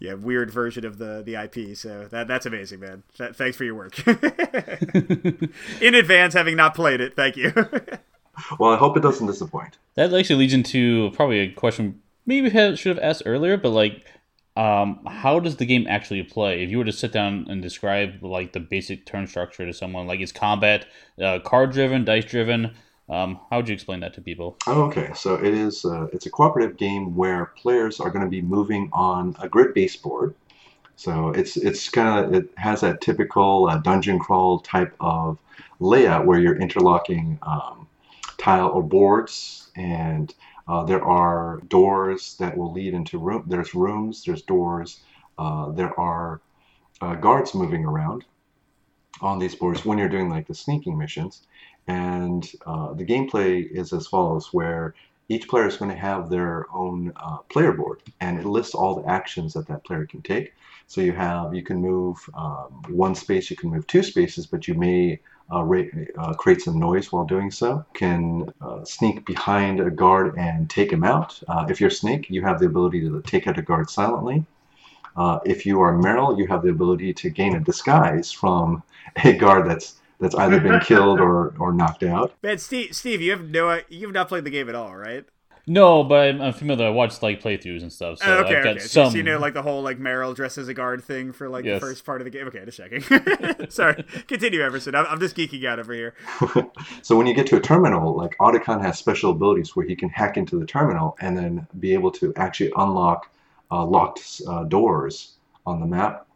[0.00, 1.76] yeah weird version of the the IP.
[1.76, 3.02] So that that's amazing, man.
[3.16, 4.06] Th- thanks for your work
[5.80, 7.16] in advance, having not played it.
[7.16, 7.52] Thank you.
[8.58, 9.78] well, I hope it doesn't disappoint.
[9.94, 14.04] That actually leads into probably a question maybe should have asked earlier, but like,
[14.56, 16.62] um, how does the game actually play?
[16.62, 20.06] If you were to sit down and describe like the basic turn structure to someone,
[20.06, 20.86] like is combat
[21.22, 22.74] uh, card driven, dice driven?
[23.08, 24.56] Um, how would you explain that to people?
[24.66, 25.84] Okay, so it is.
[25.84, 30.02] Uh, it's a cooperative game where players are going to be moving on a grid-based
[30.02, 30.34] board.
[30.96, 35.38] So it's it's kind of it has that typical uh, dungeon crawl type of
[35.80, 37.88] layout where you're interlocking um,
[38.38, 40.34] tile or boards, and
[40.68, 43.44] uh, there are doors that will lead into room.
[43.46, 44.24] There's rooms.
[44.24, 45.00] There's doors.
[45.38, 46.40] Uh, there are
[47.00, 48.24] uh, guards moving around
[49.20, 51.46] on these boards when you're doing like the sneaking missions.
[51.86, 54.94] And uh, the gameplay is as follows, where
[55.28, 59.00] each player is going to have their own uh, player board, and it lists all
[59.00, 60.52] the actions that that player can take.
[60.86, 64.68] So you have you can move um, one space, you can move two spaces, but
[64.68, 65.20] you may
[65.50, 65.64] uh,
[66.18, 67.84] uh, create some noise while doing so.
[67.94, 71.40] Can uh, sneak behind a guard and take him out.
[71.48, 74.44] Uh, if you're Snake, you have the ability to take out a guard silently.
[75.16, 78.82] Uh, if you are Meryl, you have the ability to gain a disguise from
[79.24, 82.32] a guard that's that's either been killed or, or knocked out.
[82.42, 85.24] Man, Steve, Steve, you have no, you've not played the game at all, right?
[85.66, 86.86] No, but I'm, I'm familiar.
[86.86, 88.18] I watched like playthroughs and stuff.
[88.18, 88.80] So oh, okay, I've got okay.
[88.80, 89.12] some.
[89.12, 91.64] So you know, like the whole like Meryl dressed as a guard thing for like
[91.64, 91.80] Yes.
[91.80, 92.48] the first part of the game.
[92.48, 93.70] Okay, just checking.
[93.70, 94.96] Sorry, continue, Emerson.
[94.96, 96.14] I'm, I'm just geeking out over here.
[97.02, 100.08] so when you get to a terminal, like Otacon has special abilities where he can
[100.08, 103.30] hack into the terminal and then be able to actually unlock
[103.70, 106.26] uh, locked uh, doors on the map.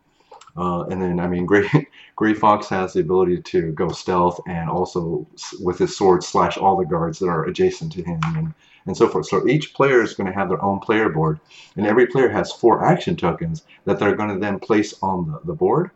[0.56, 1.68] Uh, and then, I mean, Gray,
[2.16, 5.26] Gray Fox has the ability to go stealth and also
[5.60, 8.54] with his sword slash all the guards that are adjacent to him and,
[8.86, 9.26] and so forth.
[9.26, 11.40] So each player is going to have their own player board,
[11.76, 15.40] and every player has four action tokens that they're going to then place on the,
[15.44, 15.90] the board.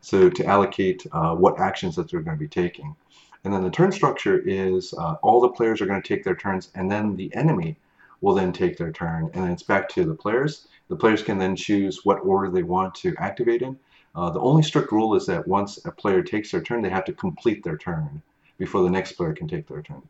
[0.00, 2.94] So to allocate uh, what actions that they're going to be taking.
[3.44, 6.34] And then the turn structure is uh, all the players are going to take their
[6.34, 7.76] turns, and then the enemy
[8.20, 10.68] will then take their turn, and then it's back to the players.
[10.88, 13.78] The players can then choose what order they want to activate in.
[14.16, 17.04] Uh, the only strict rule is that once a player takes their turn, they have
[17.04, 18.22] to complete their turn
[18.58, 20.02] before the next player can take their turn.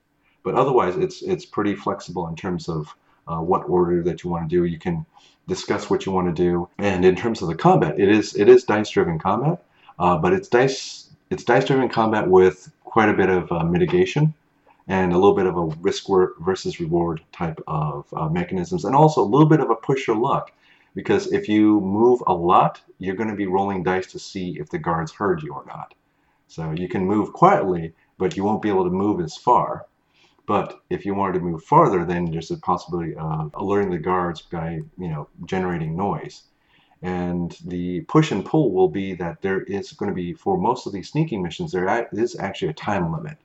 [0.45, 2.87] But otherwise, it's it's pretty flexible in terms of
[3.27, 4.64] uh, what order that you want to do.
[4.64, 5.05] You can
[5.49, 8.49] discuss what you want to do, and in terms of the combat, it is it
[8.49, 9.64] is dice driven combat,
[9.99, 14.33] uh, but it's dice it's dice driven combat with quite a bit of uh, mitigation
[14.88, 16.07] and a little bit of a risk
[16.38, 20.16] versus reward type of uh, mechanisms, and also a little bit of a push your
[20.16, 20.53] luck.
[20.96, 24.70] Because if you move a lot, you're going to be rolling dice to see if
[24.70, 25.94] the guards heard you or not.
[26.48, 29.87] So you can move quietly, but you won't be able to move as far.
[30.46, 34.40] But if you wanted to move farther, then there's a possibility of alerting the guards
[34.40, 36.44] by, you know, generating noise.
[37.02, 40.87] And the push and pull will be that there is going to be, for most
[40.87, 43.37] of these sneaking missions, there is actually a time limit.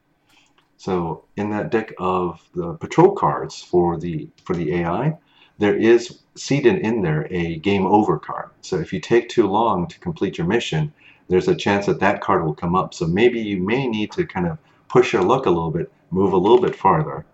[0.78, 5.18] So in that deck of the patrol cards for the for the AI,
[5.58, 8.50] there is seated in there a game over card.
[8.62, 10.94] So if you take too long to complete your mission,
[11.28, 12.94] there's a chance that that card will come up.
[12.94, 14.58] So maybe you may need to kind of
[14.90, 17.26] push your luck a little bit, move a little bit farther.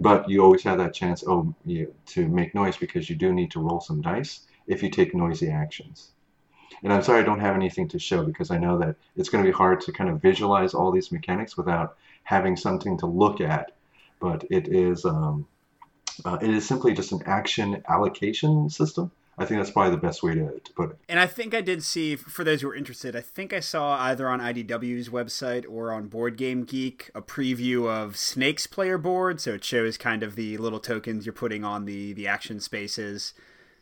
[0.00, 3.50] but you always have that chance oh you, to make noise because you do need
[3.50, 6.12] to roll some dice if you take noisy actions.
[6.82, 9.44] And I'm sorry I don't have anything to show because I know that it's going
[9.44, 13.40] to be hard to kind of visualize all these mechanics without having something to look
[13.40, 13.72] at.
[14.20, 15.46] But it is um,
[16.24, 19.10] uh, it is simply just an action allocation system.
[19.38, 20.98] I think that's probably the best way to, to put it.
[21.08, 23.96] And I think I did see, for those who are interested, I think I saw
[23.98, 29.40] either on IDW's website or on Board Game Geek a preview of Snake's player board.
[29.40, 33.32] So it shows kind of the little tokens you're putting on the the action spaces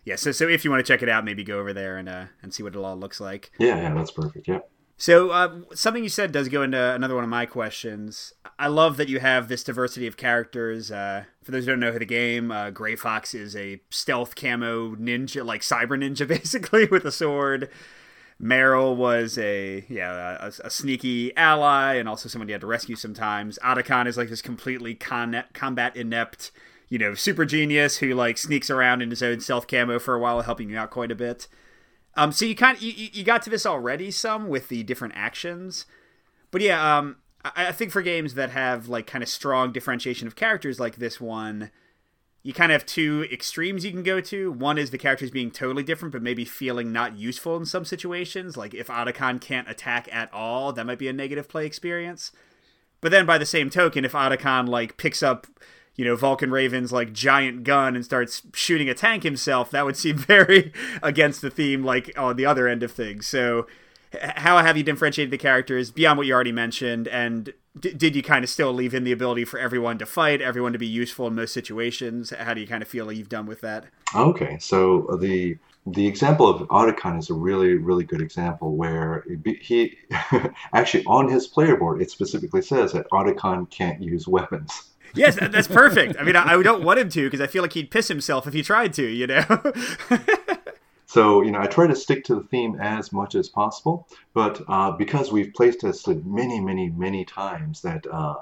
[0.09, 2.09] yeah, so so if you want to check it out, maybe go over there and
[2.09, 3.51] uh, and see what it all looks like.
[3.59, 4.49] Yeah, yeah, that's perfect.
[4.49, 4.61] Yeah.
[5.01, 8.33] So uh, something you said does go into another one of my questions.
[8.59, 10.91] I love that you have this diversity of characters.
[10.91, 14.35] Uh, for those who don't know who the game, uh, Gray Fox is a stealth
[14.35, 17.71] camo ninja, like cyber ninja, basically with a sword.
[18.43, 22.97] Meryl was a yeah a, a, sneaky ally and also someone you had to rescue
[22.97, 23.59] sometimes.
[23.65, 26.53] Otacon is like this completely con- combat inept
[26.89, 30.19] you know, super genius who like sneaks around in his own stealth camo for a
[30.19, 31.47] while, helping you out quite a bit.
[32.19, 35.15] Um, so you kind of, you, you got to this already some with the different
[35.17, 35.87] actions,
[36.51, 40.27] but yeah, um, I, I think for games that have like kind of strong differentiation
[40.27, 41.71] of characters like this one,
[42.43, 44.51] you kind of have two extremes you can go to.
[44.51, 48.57] One is the characters being totally different, but maybe feeling not useful in some situations.
[48.57, 52.33] Like if Otacon can't attack at all, that might be a negative play experience.
[53.01, 55.47] But then by the same token, if Otacon like picks up
[55.99, 59.97] you know, Vulcan Raven's like giant gun and starts shooting a tank himself, that would
[59.97, 63.27] seem very against the theme, like on the other end of things.
[63.27, 63.67] So,
[64.21, 67.09] how have you differentiated the characters beyond what you already mentioned?
[67.09, 70.41] And d- did you kind of still leave in the ability for everyone to fight,
[70.41, 72.31] everyone to be useful in most situations?
[72.31, 73.87] How do you kind of feel you've done with that?
[74.15, 79.25] Okay, so the the example of Otacon is a really, really good example where
[79.61, 79.99] he
[80.73, 85.69] actually on his player board it specifically says that Otacon can't use weapons yes, that's
[85.69, 86.17] perfect.
[86.19, 88.47] I mean, I, I don't want him to because I feel like he'd piss himself
[88.47, 89.07] if he tried to.
[89.07, 89.73] You know.
[91.11, 94.61] So, you know, I try to stick to the theme as much as possible, but
[94.69, 98.35] uh, because we've playtested tested many, many, many times that uh,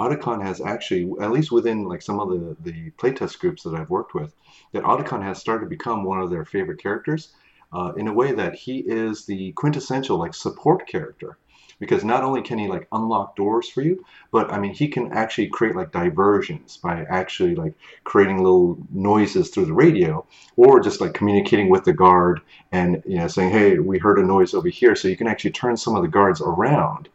[0.00, 3.90] Otacon has actually, at least within like some of the, the playtest groups that I've
[3.90, 4.34] worked with,
[4.72, 7.34] that Otacon has started to become one of their favorite characters
[7.74, 11.36] uh, in a way that he is the quintessential like support character
[11.78, 15.12] because not only can he like unlock doors for you, but I mean he can
[15.12, 21.00] actually create like diversions by actually like creating little noises through the radio or just
[21.00, 22.40] like communicating with the guard
[22.72, 25.52] and you know saying, "Hey, we heard a noise over here," so you can actually
[25.52, 27.08] turn some of the guards around.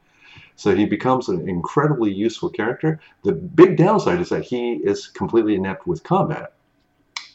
[0.56, 3.00] So he becomes an incredibly useful character.
[3.24, 6.52] The big downside is that he is completely inept with combat,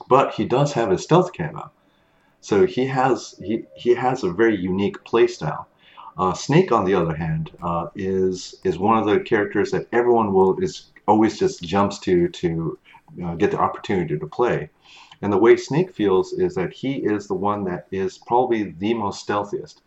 [0.09, 1.71] but he does have his stealth camo.
[2.43, 5.65] So he has he, he has a very unique playstyle.
[6.17, 10.33] Uh, Snake, on the other hand, uh, is is one of the characters that everyone
[10.33, 12.79] will is always just jumps to to
[13.25, 14.71] uh, get the opportunity to play.
[15.23, 18.95] And the way Snake feels is that he is the one that is probably the
[18.95, 19.83] most stealthiest.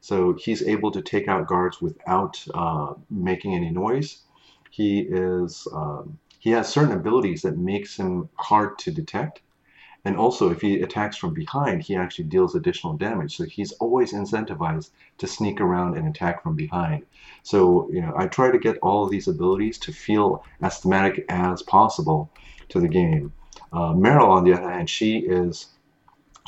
[0.00, 4.22] So he's able to take out guards without uh, making any noise.
[4.70, 9.40] He is um, he has certain abilities that makes him hard to detect
[10.04, 13.36] and also, if he attacks from behind, he actually deals additional damage.
[13.36, 17.06] So he's always incentivized to sneak around and attack from behind.
[17.44, 21.24] So, you know, I try to get all of these abilities to feel as thematic
[21.28, 22.30] as possible
[22.70, 23.32] to the game.
[23.72, 25.68] Uh, Meryl, on the other hand, she is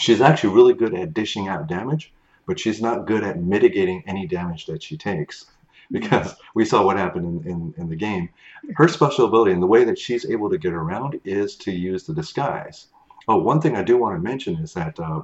[0.01, 2.13] she's actually really good at dishing out damage,
[2.47, 5.47] but she's not good at mitigating any damage that she takes
[5.93, 8.31] because we saw what happened in, in, in, the game.
[8.75, 12.05] Her special ability and the way that she's able to get around is to use
[12.05, 12.87] the disguise.
[13.27, 15.21] Oh, one thing I do want to mention is that uh,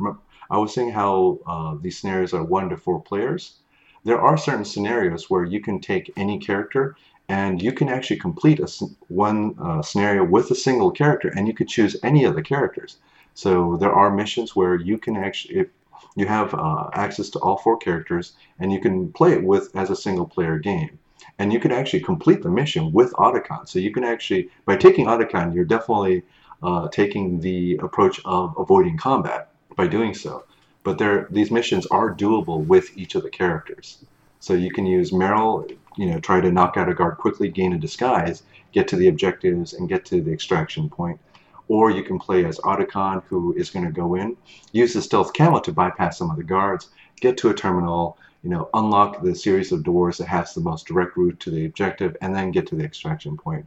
[0.51, 3.59] I was saying how uh, these scenarios are one to four players.
[4.05, 6.97] There are certain scenarios where you can take any character
[7.29, 8.69] and you can actually complete a,
[9.09, 12.97] one uh, scenario with a single character and you could choose any of the characters.
[13.35, 15.69] So there are missions where you can actually, if
[16.17, 19.91] you have uh, access to all four characters and you can play it with as
[19.91, 20.99] a single player game.
[21.39, 23.69] And you can actually complete the mission with Otacon.
[23.69, 26.23] So you can actually, by taking Otacon, you're definitely
[26.63, 30.45] uh, taking the approach of avoiding combat by doing so.
[30.83, 34.05] But there, these missions are doable with each of the characters.
[34.41, 37.75] So you can use Meryl, you know, try to knock out a guard quickly, gain
[37.75, 38.43] a disguise,
[38.73, 41.21] get to the objectives, and get to the extraction point.
[41.69, 44.37] Or you can play as Otacon, who is going to go in,
[44.73, 46.89] use the stealth camo to bypass some of the guards,
[47.21, 50.87] get to a terminal, you know, unlock the series of doors that has the most
[50.87, 53.67] direct route to the objective, and then get to the extraction point.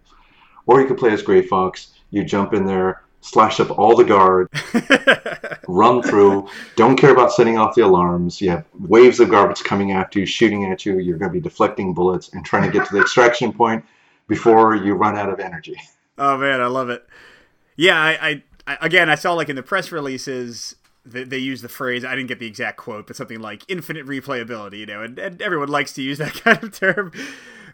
[0.65, 4.03] Or you could play as Gray Fox, you jump in there, slash up all the
[4.03, 4.49] guards,
[5.67, 8.39] run through, don't care about setting off the alarms.
[8.39, 10.99] You have waves of garbage coming after you, shooting at you.
[10.99, 13.83] You're going to be deflecting bullets and trying to get to the extraction point
[14.27, 15.75] before you run out of energy.
[16.19, 17.05] Oh man, I love it.
[17.75, 21.63] Yeah, I, I, I again, I saw like in the press releases they, they use
[21.63, 22.05] the phrase.
[22.05, 24.77] I didn't get the exact quote, but something like infinite replayability.
[24.77, 27.11] You know, and, and everyone likes to use that kind of term.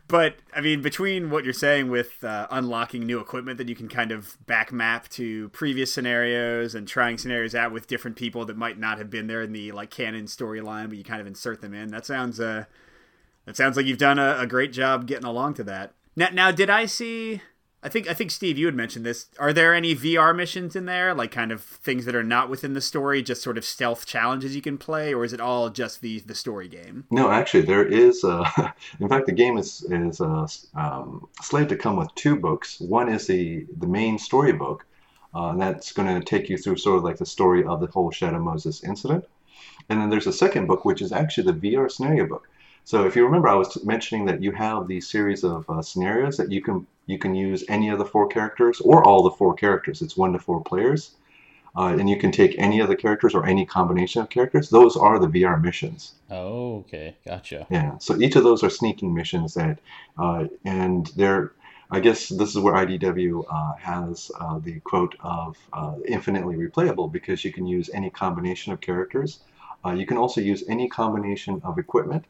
[0.09, 3.87] But I mean, between what you're saying with uh, unlocking new equipment that you can
[3.87, 8.57] kind of back map to previous scenarios and trying scenarios out with different people that
[8.57, 11.61] might not have been there in the like canon storyline, but you kind of insert
[11.61, 11.91] them in.
[11.91, 12.65] That sounds uh,
[13.45, 15.93] that sounds like you've done a, a great job getting along to that.
[16.15, 17.41] Now, now, did I see?
[17.81, 19.27] I think I think Steve, you had mentioned this.
[19.39, 22.73] Are there any VR missions in there, like kind of things that are not within
[22.73, 26.01] the story, just sort of stealth challenges you can play, or is it all just
[26.01, 27.05] the the story game?
[27.09, 28.23] No, actually, there is.
[28.25, 28.43] Uh,
[28.99, 32.81] in fact, the game is is uh, um, slated to come with two books.
[32.81, 34.85] One is the the main story book,
[35.33, 37.87] uh, and that's going to take you through sort of like the story of the
[37.87, 39.23] whole Shadow Moses incident.
[39.87, 42.49] And then there's a second book, which is actually the VR scenario book.
[42.83, 46.37] So if you remember, I was mentioning that you have these series of uh, scenarios
[46.37, 49.55] that you can you can use any of the four characters or all the four
[49.55, 50.03] characters.
[50.03, 51.15] It's one to four players.
[51.75, 54.69] Uh, and you can take any of the characters or any combination of characters.
[54.69, 56.13] Those are the VR missions.
[56.29, 57.65] Oh, okay, gotcha.
[57.71, 59.79] Yeah, so each of those are sneaking missions that,
[60.19, 61.53] uh, and they're,
[61.89, 67.11] I guess this is where IDW uh, has uh, the quote of uh, infinitely replayable
[67.11, 69.39] because you can use any combination of characters.
[69.83, 72.25] Uh, you can also use any combination of equipment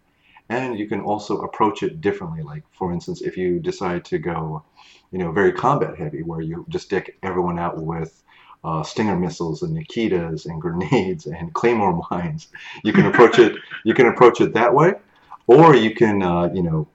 [0.49, 2.41] and you can also approach it differently.
[2.41, 4.63] Like for instance if you decide to go
[5.11, 8.23] you know very combat heavy where you just deck everyone out with
[8.63, 12.49] uh, stinger missiles and nikitas and grenades and claymore mines
[12.83, 14.93] you can approach it you can approach it that way.
[15.47, 16.87] Or you can uh, you know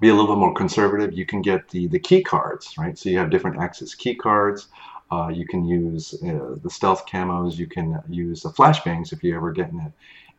[0.00, 1.12] be a little bit more conservative.
[1.12, 2.98] You can get the the key cards right?
[2.98, 4.68] So you have different access key cards.
[5.12, 7.56] Uh, you can use uh, the stealth camos.
[7.56, 9.92] You can use the flashbangs if you ever get in a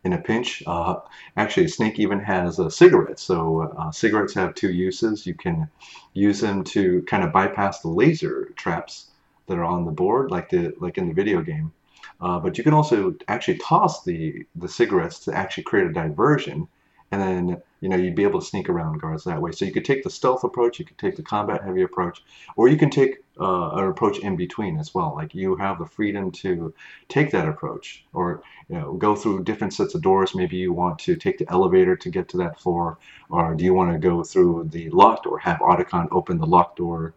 [0.04, 0.62] in a pinch.
[0.66, 0.96] Uh,
[1.36, 3.18] actually, Snake even has a cigarette.
[3.18, 5.26] So uh, cigarettes have two uses.
[5.26, 5.68] You can
[6.12, 9.10] use them to kind of bypass the laser traps
[9.46, 11.72] that are on the board, like the like in the video game.
[12.20, 16.68] Uh, but you can also actually toss the the cigarettes to actually create a diversion,
[17.12, 19.52] and then you know you'd be able to sneak around guards that way.
[19.52, 22.24] So you could take the stealth approach, you could take the combat heavy approach,
[22.56, 25.14] or you can take uh, an approach in between as well.
[25.14, 26.74] Like you have the freedom to
[27.08, 30.34] take that approach, or you know go through different sets of doors.
[30.34, 32.98] Maybe you want to take the elevator to get to that floor,
[33.28, 36.78] or do you want to go through the locked door, have Otacon open the locked
[36.78, 37.14] door,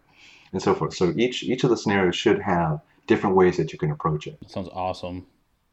[0.52, 0.94] and so forth.
[0.94, 4.40] So each each of the scenarios should have different ways that you can approach it.
[4.42, 5.28] That sounds awesome.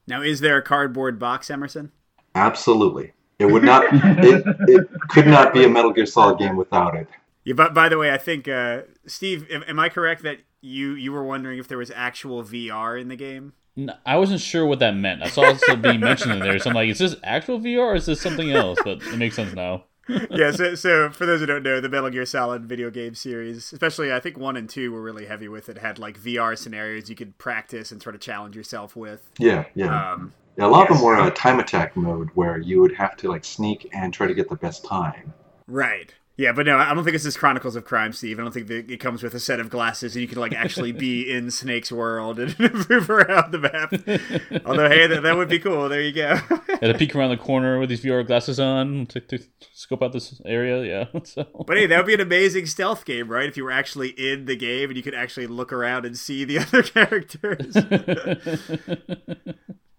[0.06, 1.92] Now, is there a cardboard box, Emerson?
[2.34, 3.12] Absolutely.
[3.38, 3.84] It would not.
[3.92, 7.08] it, it could not be a Metal Gear Solid game without it.
[7.44, 10.92] Yeah, but by the way, I think uh, Steve, am, am I correct that you
[10.92, 13.52] you were wondering if there was actual VR in the game?
[13.74, 15.22] No, I wasn't sure what that meant.
[15.22, 17.94] I saw it being mentioned in there, so I'm like, is this actual VR or
[17.94, 18.78] is this something else?
[18.84, 19.84] But it makes sense now.
[20.30, 23.72] yeah, so, so for those who don't know, the Metal Gear Solid video game series,
[23.72, 25.78] especially I think one and two were really heavy with it.
[25.78, 29.30] Had like VR scenarios you could practice and sort of challenge yourself with.
[29.38, 30.12] Yeah, yeah.
[30.12, 33.16] Um, Yeah, a lot of them were a time attack mode where you would have
[33.18, 35.32] to like sneak and try to get the best time.
[35.66, 36.14] right.
[36.38, 38.38] Yeah, but no, I don't think this is Chronicles of Crime, Steve.
[38.38, 40.54] I don't think that it comes with a set of glasses and you can like
[40.54, 44.62] actually be in Snake's world and move around the map.
[44.64, 45.90] Although, hey, that, that would be cool.
[45.90, 46.36] There you go.
[46.68, 49.40] Had to peek around the corner with these VR glasses on to, to
[49.74, 50.82] scope out this area.
[50.82, 51.20] Yeah.
[51.22, 51.46] So.
[51.66, 53.48] But hey, that would be an amazing stealth game, right?
[53.48, 56.44] If you were actually in the game and you could actually look around and see
[56.44, 57.76] the other characters.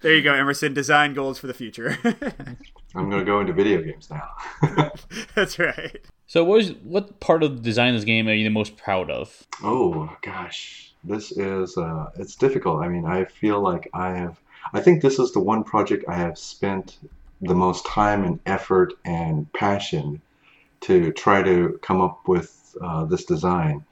[0.04, 0.74] There you go, Emerson.
[0.74, 1.98] Design goals for the future.
[2.96, 4.92] I'm going to go into video games now.
[5.36, 6.06] That's right.
[6.28, 8.78] so, what is what part of the design of this game are you the most
[8.78, 9.48] proud of?
[9.64, 12.84] oh gosh, this is uh, it's difficult.
[12.84, 14.40] I mean, I feel like I have.
[14.74, 17.00] I think this is the one project I have spent
[17.42, 20.22] the most time and effort and passion
[20.82, 23.84] to try to come up with uh, this design.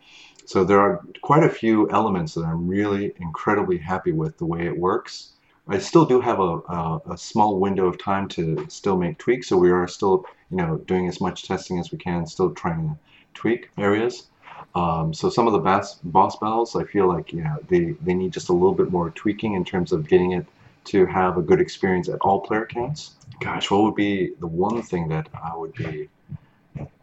[0.46, 4.66] So there are quite a few elements that I'm really incredibly happy with the way
[4.66, 5.30] it works.
[5.74, 9.48] I still do have a, a, a small window of time to still make tweaks,
[9.48, 12.90] so we are still, you know, doing as much testing as we can, still trying
[12.90, 12.98] to
[13.34, 14.28] tweak areas.
[14.76, 18.14] Um, so some of the boss, boss battles, I feel like, you know, they, they
[18.14, 20.46] need just a little bit more tweaking in terms of getting it
[20.86, 23.16] to have a good experience at all player counts.
[23.40, 26.10] Gosh, what would be the one thing that I would be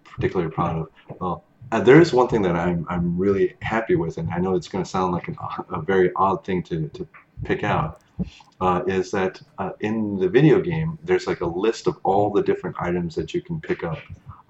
[0.04, 0.88] particularly proud of?
[1.20, 4.54] Well, uh, there is one thing that I'm, I'm really happy with, and I know
[4.56, 5.36] it's going to sound like an,
[5.70, 7.06] a very odd thing to, to
[7.44, 8.00] pick out,
[8.60, 12.42] uh, is that uh, in the video game, there's like a list of all the
[12.42, 13.98] different items that you can pick up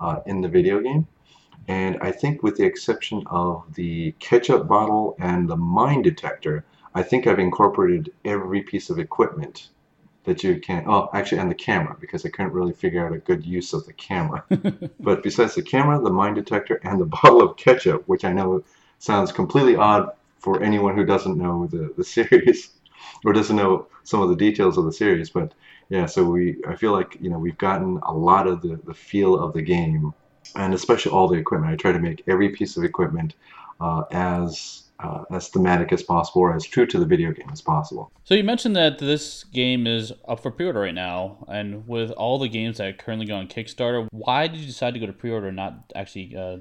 [0.00, 1.06] uh, in the video game.
[1.68, 6.64] And I think, with the exception of the ketchup bottle and the mine detector,
[6.94, 9.68] I think I've incorporated every piece of equipment
[10.24, 10.84] that you can.
[10.86, 13.84] Oh, actually, and the camera, because I couldn't really figure out a good use of
[13.84, 14.44] the camera.
[15.00, 18.64] but besides the camera, the mine detector, and the bottle of ketchup, which I know
[18.98, 22.70] sounds completely odd for anyone who doesn't know the, the series
[23.24, 25.30] or doesn't know some of the details of the series.
[25.30, 25.53] But
[25.88, 28.94] yeah, so we I feel like you know we've gotten a lot of the, the
[28.94, 30.12] feel of the game,
[30.57, 31.72] and especially all the equipment.
[31.72, 33.34] I try to make every piece of equipment
[33.80, 37.61] uh, as uh, as thematic as possible or as true to the video game as
[37.61, 38.11] possible.
[38.24, 42.38] So you mentioned that this game is up for pre-order right now, and with all
[42.38, 45.49] the games that currently go on Kickstarter, why did you decide to go to pre-order,
[45.49, 46.59] and not actually uh,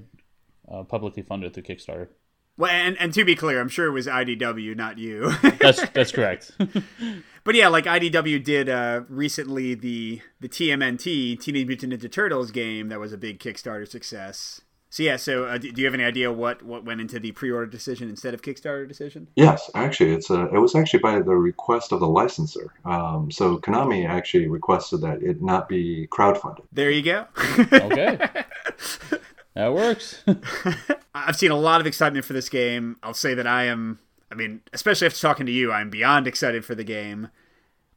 [0.72, 2.10] uh, publicly funded through Kickstarter?
[2.58, 5.32] Well, and, and to be clear, I'm sure it was IDW, not you.
[5.60, 6.52] that's that's correct.
[7.44, 12.90] but yeah, like IDW did uh, recently the the TMNT Teenage Mutant Ninja Turtles game
[12.90, 14.62] that was a big Kickstarter success.
[14.90, 17.68] So yeah, so uh, do you have any idea what what went into the pre-order
[17.68, 19.28] decision instead of Kickstarter decision?
[19.36, 22.74] Yes, actually, it's a, it was actually by the request of the licensor.
[22.86, 26.64] Um, so Konami actually requested that it not be crowdfunded.
[26.72, 27.28] There you go.
[27.72, 28.28] okay.
[29.58, 30.24] That works.
[31.16, 32.98] I've seen a lot of excitement for this game.
[33.02, 33.98] I'll say that I am,
[34.32, 37.30] I mean, especially after talking to you, I'm beyond excited for the game.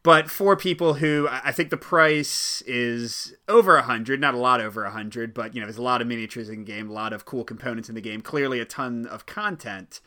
[0.02, 4.62] But for people who, I think the price is over a hundred, not a lot
[4.62, 6.94] over a hundred, but you know, there's a lot of miniatures in the game, a
[6.94, 10.00] lot of cool components in the game, clearly a ton of content.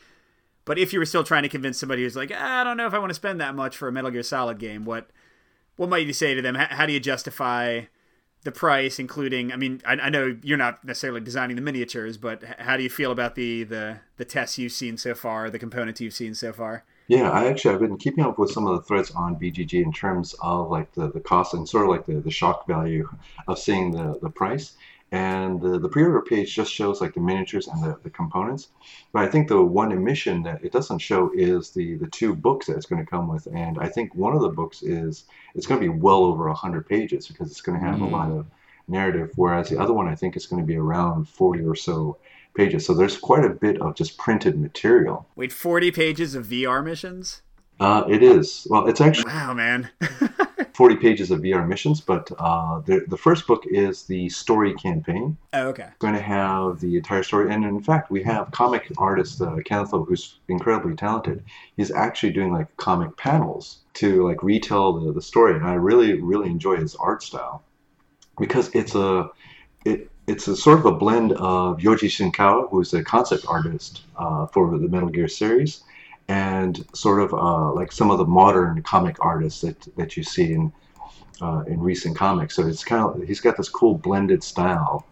[0.66, 2.88] But if you were still trying to convince somebody who's like, ah, I don't know
[2.88, 5.12] if I want to spend that much for a Metal Gear Solid game, what
[5.76, 6.56] what might you say to them?
[6.56, 7.82] How, do you justify
[8.44, 9.52] the price, including.
[9.52, 12.90] I mean, I, I, know you're not necessarily designing the miniatures, but how do you
[12.90, 16.52] feel about the the the tests you've seen so far, the components you've seen so
[16.52, 16.84] far?
[17.08, 19.92] Yeah, I actually I've been keeping up with some of the threads on BGG in
[19.92, 23.10] terms of like the, the cost and sort of like the, the shock value
[23.48, 24.74] of seeing the, the price.
[25.14, 28.70] And the, the pre-order page just shows like the miniatures and the, the components.
[29.12, 32.66] But I think the one omission that it doesn't show is the, the two books
[32.66, 33.48] that it's going to come with.
[33.54, 36.90] And I think one of the books is, it's going to be well over 100
[36.90, 38.08] pages because it's going to have mm.
[38.08, 38.48] a lot of
[38.88, 42.18] narrative, whereas the other one I think is going to be around 40 or so
[42.56, 42.84] pages.
[42.84, 45.28] So there's quite a bit of just printed material.
[45.36, 47.44] Wait, 40 pages of VR missions?
[47.80, 48.68] Uh, it is.
[48.70, 49.32] Well, it's actually.
[49.32, 49.90] Wow, man.
[50.74, 55.38] 40 pages of VR missions, but uh, the, the first book is the story campaign.
[55.54, 55.84] Oh, okay.
[55.84, 57.54] We're going to have the entire story.
[57.54, 61.44] And in fact, we have comic artist uh, Kenneth who's incredibly talented.
[61.78, 65.56] He's actually doing like comic panels to like retell the, the story.
[65.56, 67.64] And I really, really enjoy his art style
[68.40, 69.30] because it's a.
[69.86, 74.46] It, it's a sort of a blend of Yoji Shinkawa, who's a concept artist uh,
[74.48, 75.84] for the Metal Gear series,
[76.28, 80.54] and sort of uh, like some of the modern comic artists that, that you see
[80.54, 80.72] in
[81.42, 82.56] uh, in recent comics.
[82.56, 85.06] So it's kind of he's got this cool blended style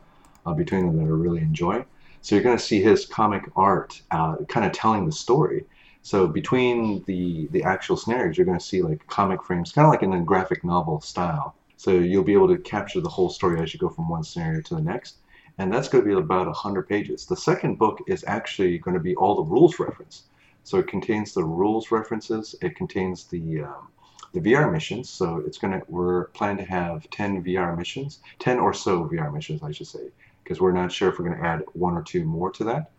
[0.46, 1.86] uh, between them that I really enjoy.
[2.22, 5.66] So you're going to see his comic art uh, kind of telling the story.
[6.04, 9.92] So between the the actual scenarios, you're going to see like comic frames, kind of
[9.92, 11.56] like in a graphic novel style.
[11.78, 14.62] So you'll be able to capture the whole story as you go from one scenario
[14.62, 15.18] to the next.
[15.58, 17.26] And that's going to be about 100 pages.
[17.26, 20.24] The second book is actually going to be all the rules reference.
[20.64, 22.56] So it contains the rules references.
[22.62, 23.88] It contains the um,
[24.34, 25.10] the VR missions.
[25.10, 29.62] So it's gonna we're planning to have 10 VR missions, 10 or so VR missions,
[29.64, 30.10] I should say,
[30.44, 32.92] because we're not sure if we're gonna add one or two more to that.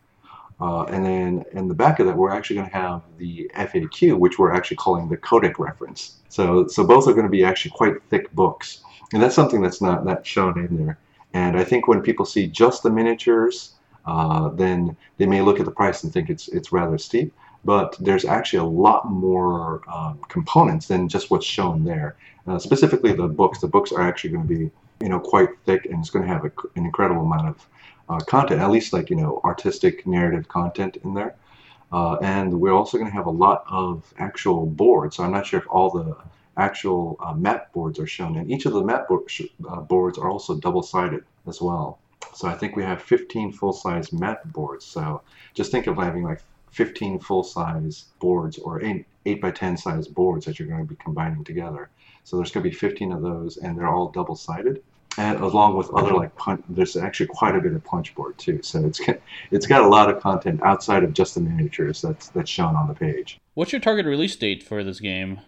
[0.60, 4.16] Uh, and then in the back of that, we're actually going to have the FAQ,
[4.16, 6.18] which we're actually calling the codec reference.
[6.28, 9.80] So, so both are going to be actually quite thick books, and that's something that's
[9.80, 10.98] not not shown in there.
[11.34, 13.72] And I think when people see just the miniatures,
[14.06, 17.34] uh, then they may look at the price and think it's it's rather steep
[17.64, 22.16] but there's actually a lot more um, components than just what's shown there.
[22.46, 23.60] Uh, specifically, the books.
[23.60, 26.32] The books are actually going to be, you know, quite thick, and it's going to
[26.32, 27.68] have a, an incredible amount of
[28.08, 28.60] uh, content.
[28.60, 31.36] At least, like you know, artistic narrative content in there.
[31.92, 35.16] Uh, and we're also going to have a lot of actual boards.
[35.16, 36.16] So I'm not sure if all the
[36.56, 39.26] actual uh, map boards are shown, and each of the map bo-
[39.68, 41.98] uh, boards are also double-sided as well.
[42.34, 44.84] So I think we have 15 full-size map boards.
[44.86, 45.20] So
[45.54, 46.42] just think of having like
[46.72, 50.96] 15 full-size boards or 8, 8 by 10 size boards that you're going to be
[50.96, 51.90] combining together.
[52.24, 54.82] So there's going to be 15 of those, and they're all double-sided.
[55.18, 58.62] And along with other like punch, there's actually quite a bit of punch board too.
[58.62, 58.98] So it's
[59.50, 62.88] it's got a lot of content outside of just the miniatures that's that's shown on
[62.88, 63.38] the page.
[63.52, 65.40] What's your target release date for this game?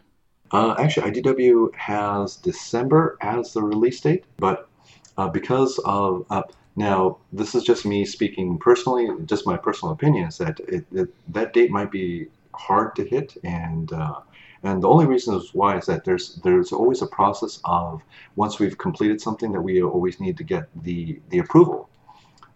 [0.53, 4.69] Uh, actually, IDW has December as the release date, but
[5.17, 6.43] uh, because of uh,
[6.77, 11.09] now, this is just me speaking personally, just my personal opinion is that it, it,
[11.33, 14.21] that date might be hard to hit, and uh,
[14.65, 18.03] and the only reason is why is that there's there's always a process of
[18.35, 21.89] once we've completed something that we always need to get the the approval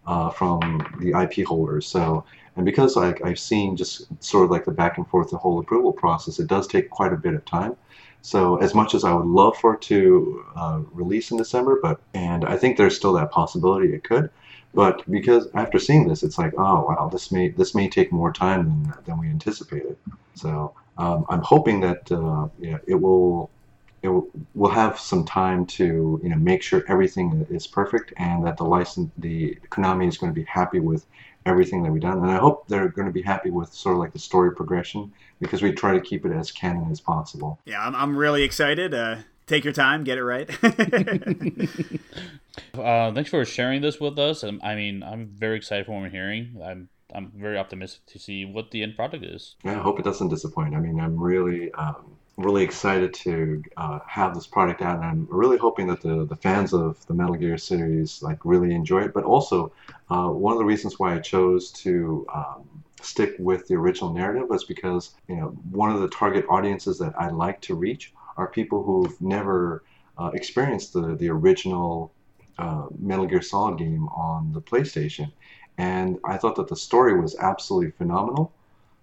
[0.05, 1.87] uh, from the IP holders.
[1.87, 2.25] So
[2.57, 5.59] and because I, I've seen just sort of like the back and forth the whole
[5.59, 7.77] approval process, it does take quite a bit of time.
[8.21, 12.01] So as much as I would love for it to uh, release in December, but
[12.13, 14.29] and I think there's still that possibility it could,
[14.73, 18.31] But because after seeing this, it's like, oh wow, this may this may take more
[18.31, 19.97] time than than we anticipated.
[20.35, 23.51] So um, I'm hoping that uh, know, it will
[24.03, 28.45] it will, we'll have some time to you know make sure everything is perfect and
[28.45, 31.05] that the license the Konami is going to be happy with
[31.49, 33.99] everything that we've done and I hope they're going to be happy with sort of
[33.99, 37.59] like the story progression because we try to keep it as canon as possible.
[37.65, 38.93] Yeah, I'm, I'm really excited.
[38.93, 40.49] Uh, take your time, get it right.
[42.77, 44.43] uh, thanks for sharing this with us.
[44.43, 46.61] Um, I mean, I'm very excited for what we're hearing.
[46.63, 49.55] I'm I'm very optimistic to see what the end product is.
[49.63, 50.75] Yeah, I hope it doesn't disappoint.
[50.75, 55.27] I mean, I'm really um, really excited to uh, have this product out, and I'm
[55.29, 59.13] really hoping that the, the fans of the Metal Gear series like really enjoy it.
[59.13, 59.73] But also,
[60.09, 62.69] uh, one of the reasons why I chose to um,
[63.01, 67.13] stick with the original narrative was because you know one of the target audiences that
[67.19, 69.83] I like to reach are people who've never
[70.17, 72.11] uh, experienced the the original
[72.57, 75.31] uh, Metal Gear Solid game on the PlayStation,
[75.77, 78.53] and I thought that the story was absolutely phenomenal.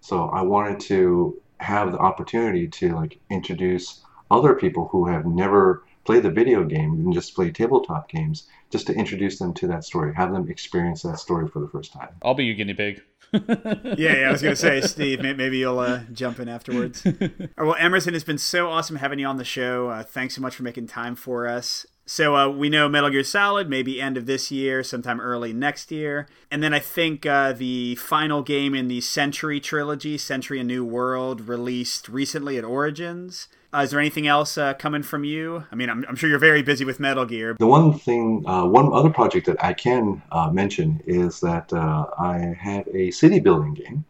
[0.01, 5.83] So I wanted to have the opportunity to like introduce other people who have never
[6.05, 9.83] played the video game and just play tabletop games just to introduce them to that
[9.83, 13.01] story have them experience that story for the first time i'll be your guinea pig
[13.33, 15.19] yeah, yeah, I was gonna say, Steve.
[15.19, 17.05] Maybe you'll uh, jump in afterwards.
[17.57, 19.89] well, Emerson, it's been so awesome having you on the show.
[19.89, 21.85] Uh, thanks so much for making time for us.
[22.09, 25.91] So uh, we know Metal Gear Solid, maybe end of this year, sometime early next
[25.91, 26.25] year.
[26.49, 30.85] And then I think uh, the final game in the Century trilogy, Century A New
[30.85, 33.49] World, released recently at Origins.
[33.73, 35.65] Uh, is there anything else uh, coming from you?
[35.69, 37.57] I mean, I'm, I'm, sure you're very busy with Metal Gear.
[37.59, 42.55] The one thing, uh, one other project that I can uh, mention is that I
[42.57, 44.05] have a city building game.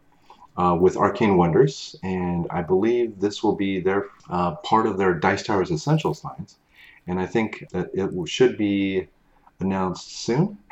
[0.80, 5.72] with Arcane Wonders, and I believe this will be their part of their Dice Towers
[5.72, 6.58] Essentials lines
[7.08, 9.08] and I think that it should be
[9.60, 10.58] announced soon.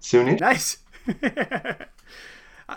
[0.00, 0.40] Soonish.
[0.40, 0.78] Nice.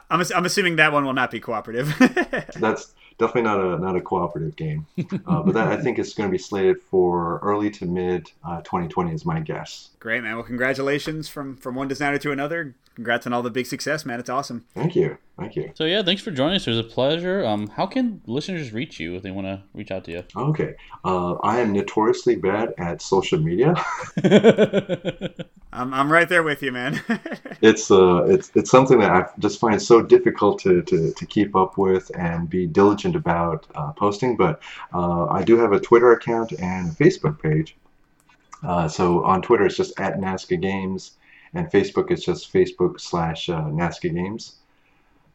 [0.10, 1.94] I'm, I'm assuming that one will not be cooperative.
[2.56, 4.86] That's definitely not a not a cooperative game,
[5.26, 8.62] uh, but that I think it's going to be slated for early to mid uh,
[8.62, 9.90] 2020 is my guess.
[10.00, 10.36] Great man.
[10.36, 12.76] Well, congratulations from from one designer to another.
[13.00, 14.20] Congrats on all the big success, man.
[14.20, 14.66] It's awesome.
[14.76, 15.18] Thank you.
[15.38, 15.72] Thank you.
[15.74, 16.68] So yeah, thanks for joining us.
[16.68, 17.46] It was a pleasure.
[17.46, 20.24] Um, how can listeners reach you if they want to reach out to you?
[20.36, 20.76] Okay,
[21.06, 23.74] uh, I am notoriously bad at social media.
[25.72, 27.02] I'm, I'm right there with you, man.
[27.62, 31.56] it's uh, it's it's something that I just find so difficult to, to, to keep
[31.56, 34.36] up with and be diligent about uh, posting.
[34.36, 34.62] But
[34.94, 37.78] uh, I do have a Twitter account and a Facebook page.
[38.62, 41.12] Uh, so on Twitter, it's just at Nazca Games,
[41.54, 44.56] and Facebook is just Facebook slash uh, Nazca Games.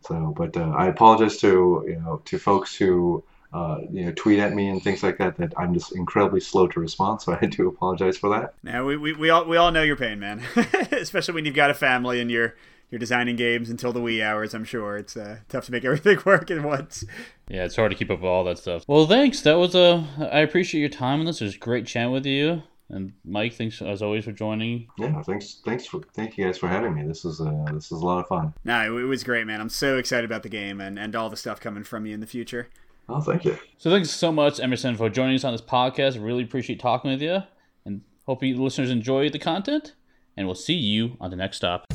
[0.01, 4.39] So, but uh, I apologize to you know to folks who uh, you know tweet
[4.39, 5.37] at me and things like that.
[5.37, 7.23] That I'm just incredibly slow to respond.
[7.23, 8.55] So I do apologize for that.
[8.63, 10.43] Now we, we, we all we all know your pain, man.
[10.93, 12.55] Especially when you've got a family and you're
[12.91, 14.55] you're designing games until the wee hours.
[14.55, 17.05] I'm sure it's uh, tough to make everything work at once.
[17.49, 18.85] Yeah, it's hard to keep up with all that stuff.
[18.87, 19.41] Well, thanks.
[19.41, 20.07] That was a.
[20.19, 21.41] Uh, I appreciate your time on this.
[21.41, 22.63] It was great chatting with you.
[22.91, 24.89] And Mike, thanks as always for joining.
[24.99, 27.03] Yeah, thanks, thanks for thank you guys for having me.
[27.03, 28.53] This is uh, this is a lot of fun.
[28.65, 29.61] No, it was great, man.
[29.61, 32.21] I'm so excited about the game and, and all the stuff coming from you in
[32.21, 32.69] the future.
[33.09, 33.59] Oh, thank you.
[33.79, 36.23] So thanks so much, Emerson, for joining us on this podcast.
[36.23, 37.43] Really appreciate talking with you,
[37.85, 39.95] and hope you listeners enjoy the content.
[40.37, 41.87] And we'll see you on the next stop.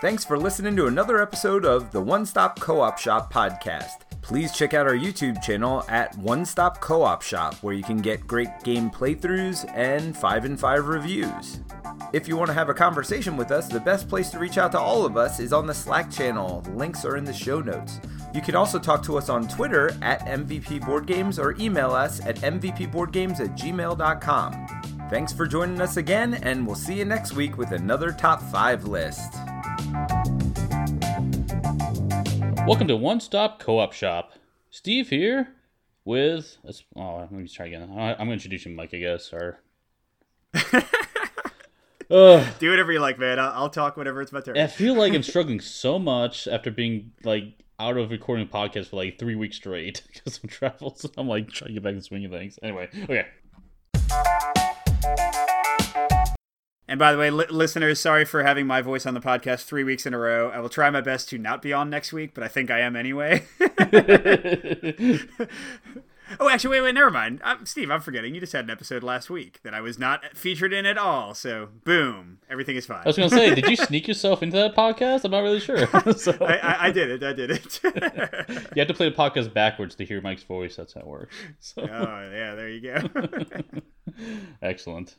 [0.00, 4.07] Thanks for listening to another episode of the One Stop Co op Shop podcast.
[4.28, 7.96] Please check out our YouTube channel at One Stop Co op Shop, where you can
[7.96, 11.60] get great game playthroughs and 5 and 5 reviews.
[12.12, 14.70] If you want to have a conversation with us, the best place to reach out
[14.72, 16.60] to all of us is on the Slack channel.
[16.60, 18.00] The links are in the show notes.
[18.34, 22.20] You can also talk to us on Twitter at MVP Board Games or email us
[22.26, 25.08] at mvpboardgames at gmail.com.
[25.08, 28.84] Thanks for joining us again, and we'll see you next week with another top 5
[28.84, 29.32] list.
[32.68, 34.34] Welcome to One Stop Co op Shop.
[34.68, 35.54] Steve here
[36.04, 36.58] with.
[36.94, 37.80] Oh, let me try again.
[37.84, 39.32] I'm going to introduce you, Mike, I guess.
[39.32, 39.60] Or.
[42.12, 43.38] uh, Do whatever you like, man.
[43.38, 44.58] I'll, I'll talk whenever it's my turn.
[44.58, 47.44] I feel like I'm struggling so much after being like
[47.80, 50.94] out of recording podcast for like three weeks straight because of travel.
[50.94, 52.58] So I'm like trying to get back to swing of things.
[52.62, 53.28] Anyway, okay.
[56.88, 59.84] And by the way, li- listeners, sorry for having my voice on the podcast three
[59.84, 60.48] weeks in a row.
[60.48, 62.80] I will try my best to not be on next week, but I think I
[62.80, 63.44] am anyway.
[66.40, 67.42] oh, actually, wait, wait, never mind.
[67.44, 68.34] I'm, Steve, I'm forgetting.
[68.34, 71.34] You just had an episode last week that I was not featured in at all.
[71.34, 73.02] So, boom, everything is fine.
[73.04, 75.24] I was going to say, did you sneak yourself into that podcast?
[75.24, 75.86] I'm not really sure.
[76.16, 76.38] so.
[76.40, 77.22] I, I, I, did it.
[77.22, 77.80] I did it.
[77.84, 80.76] you have to play the podcast backwards to hear Mike's voice.
[80.76, 81.36] That's how it works.
[81.60, 81.82] So.
[81.82, 83.02] Oh, yeah, there you go.
[84.62, 85.16] Excellent.